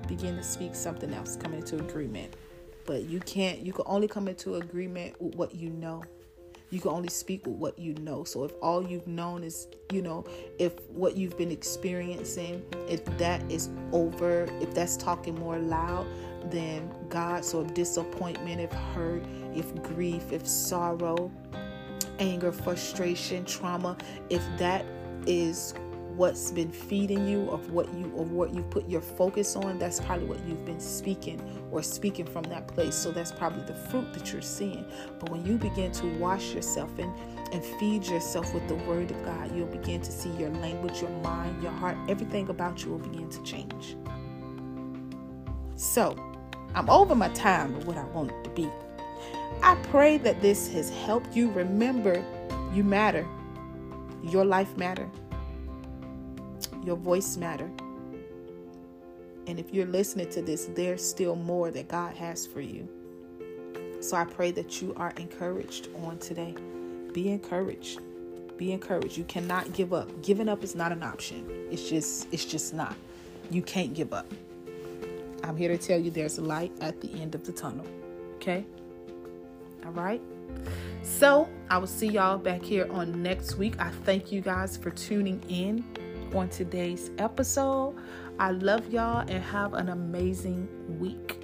begin 0.09 0.37
to 0.37 0.43
speak 0.43 0.75
something 0.75 1.13
else, 1.15 1.37
come 1.37 1.55
into 1.55 1.77
agreement. 1.77 2.35
But 2.91 3.09
you 3.09 3.21
can't, 3.21 3.61
you 3.61 3.73
can 3.73 3.85
only 3.87 4.09
come 4.09 4.27
into 4.27 4.57
agreement 4.57 5.15
with 5.23 5.37
what 5.37 5.55
you 5.55 5.71
know. 5.71 6.03
You 6.71 6.81
can 6.81 6.91
only 6.91 7.09
speak 7.09 7.47
with 7.47 7.55
what 7.55 7.79
you 7.79 7.95
know. 7.95 8.25
So 8.25 8.43
if 8.43 8.51
all 8.61 8.85
you've 8.85 9.07
known 9.07 9.45
is, 9.45 9.69
you 9.93 10.03
know, 10.03 10.25
if 10.59 10.73
what 10.89 11.17
you've 11.17 11.39
been 11.39 11.53
experiencing, 11.53 12.65
if 12.89 13.05
that 13.19 13.49
is 13.49 13.69
over, 13.93 14.49
if 14.61 14.75
that's 14.75 14.97
talking 14.97 15.39
more 15.39 15.57
loud, 15.57 16.05
than 16.51 16.93
God. 17.09 17.45
So, 17.45 17.61
if 17.61 17.75
disappointment, 17.75 18.61
if 18.61 18.73
hurt, 18.73 19.23
if 19.55 19.73
grief, 19.85 20.33
if 20.33 20.45
sorrow, 20.45 21.31
anger, 22.19 22.51
frustration, 22.51 23.45
trauma, 23.45 23.97
if 24.31 24.43
that 24.59 24.85
is 25.29 25.75
what's 26.21 26.51
been 26.51 26.71
feeding 26.71 27.27
you 27.27 27.49
of 27.51 27.71
what 27.71 27.87
you 27.95 28.05
of 28.19 28.31
what 28.33 28.55
you 28.55 28.63
put 28.65 28.87
your 28.89 29.01
focus 29.01 29.57
on 29.57 29.79
that's 29.79 30.01
probably 30.01 30.27
what 30.27 30.39
you've 30.47 30.67
been 30.67 30.79
speaking 30.79 31.41
or 31.71 31.83
speaking 31.83 32.27
from 32.27 32.43
that 32.43 32.69
place 32.69 32.95
so 32.95 33.11
that's 33.11 33.33
probably 33.33 33.63
the 33.65 33.75
fruit 33.75 34.13
that 34.13 34.31
you're 34.31 34.43
seeing 34.43 34.85
but 35.19 35.31
when 35.31 35.45
you 35.47 35.57
begin 35.57 35.91
to 35.91 36.07
wash 36.19 36.53
yourself 36.53 36.91
and 36.99 37.11
and 37.53 37.65
feed 37.81 38.05
yourself 38.07 38.53
with 38.53 38.67
the 38.69 38.75
word 38.91 39.11
of 39.11 39.25
God 39.25 39.51
you'll 39.57 39.67
begin 39.69 40.03
to 40.03 40.13
see 40.13 40.31
your 40.33 40.51
language 40.51 41.01
your 41.01 41.11
mind 41.23 41.63
your 41.63 41.73
heart 41.73 41.97
everything 42.07 42.51
about 42.51 42.85
you 42.85 42.91
will 42.91 42.99
begin 42.99 43.31
to 43.31 43.43
change 43.43 43.97
so 45.77 46.15
I'm 46.75 46.89
over 46.91 47.15
my 47.15 47.29
time 47.31 47.75
of 47.75 47.87
what 47.87 47.97
I 47.97 48.05
want 48.05 48.33
to 48.45 48.51
be. 48.51 48.71
I 49.63 49.75
pray 49.91 50.19
that 50.19 50.41
this 50.41 50.71
has 50.73 50.91
helped 50.91 51.35
you 51.35 51.51
remember 51.51 52.25
you 52.73 52.85
matter. 52.85 53.27
Your 54.23 54.45
life 54.45 54.77
matter. 54.77 55.11
Your 56.85 56.97
voice 56.97 57.37
matter. 57.37 57.71
And 59.47 59.59
if 59.59 59.73
you're 59.73 59.87
listening 59.87 60.31
to 60.31 60.43
this, 60.43 60.67
there's 60.75 61.07
still 61.07 61.37
more 61.37 61.71
that 61.71 61.89
God 61.89 62.15
has 62.17 62.47
for 62.47 62.61
you. 62.61 62.89
So 64.01 64.17
I 64.17 64.25
pray 64.25 64.51
that 64.53 64.81
you 64.81 64.95
are 64.97 65.13
encouraged 65.17 65.89
on 66.05 66.19
today. 66.19 66.55
Be 67.13 67.31
encouraged. 67.31 68.01
Be 68.57 68.73
encouraged. 68.73 69.17
You 69.19 69.25
cannot 69.25 69.73
give 69.73 69.93
up. 69.93 70.23
Giving 70.23 70.49
up 70.49 70.63
is 70.63 70.75
not 70.75 70.93
an 70.93 71.03
option. 71.03 71.45
It's 71.71 71.89
just 71.89 72.29
it's 72.33 72.45
just 72.45 72.73
not. 72.73 72.95
You 73.51 73.63
can't 73.63 73.95
give 73.95 74.13
up. 74.13 74.33
I'm 75.43 75.57
here 75.57 75.69
to 75.69 75.79
tell 75.79 75.99
you 75.99 76.11
there's 76.11 76.39
a 76.39 76.43
light 76.43 76.73
at 76.81 77.01
the 77.01 77.13
end 77.21 77.35
of 77.35 77.45
the 77.45 77.53
tunnel. 77.53 77.87
Okay? 78.37 78.65
All 79.85 79.93
right? 79.93 80.21
So, 81.03 81.49
I 81.71 81.79
will 81.79 81.87
see 81.87 82.09
y'all 82.09 82.39
back 82.39 82.63
here 82.63 82.87
on 82.93 83.23
next 83.23 83.57
week. 83.57 83.75
I 83.81 83.91
thank 84.05 84.31
you 84.31 84.41
guys 84.41 84.77
for 84.77 84.91
tuning 84.91 85.43
in 85.49 85.85
on 86.35 86.49
today's 86.49 87.11
episode. 87.19 87.95
I 88.39 88.53
love 88.53 88.93
y'all 88.93 89.21
and 89.21 89.43
have 89.45 89.75
an 89.75 89.89
amazing 89.89 90.69
week. 90.99 91.40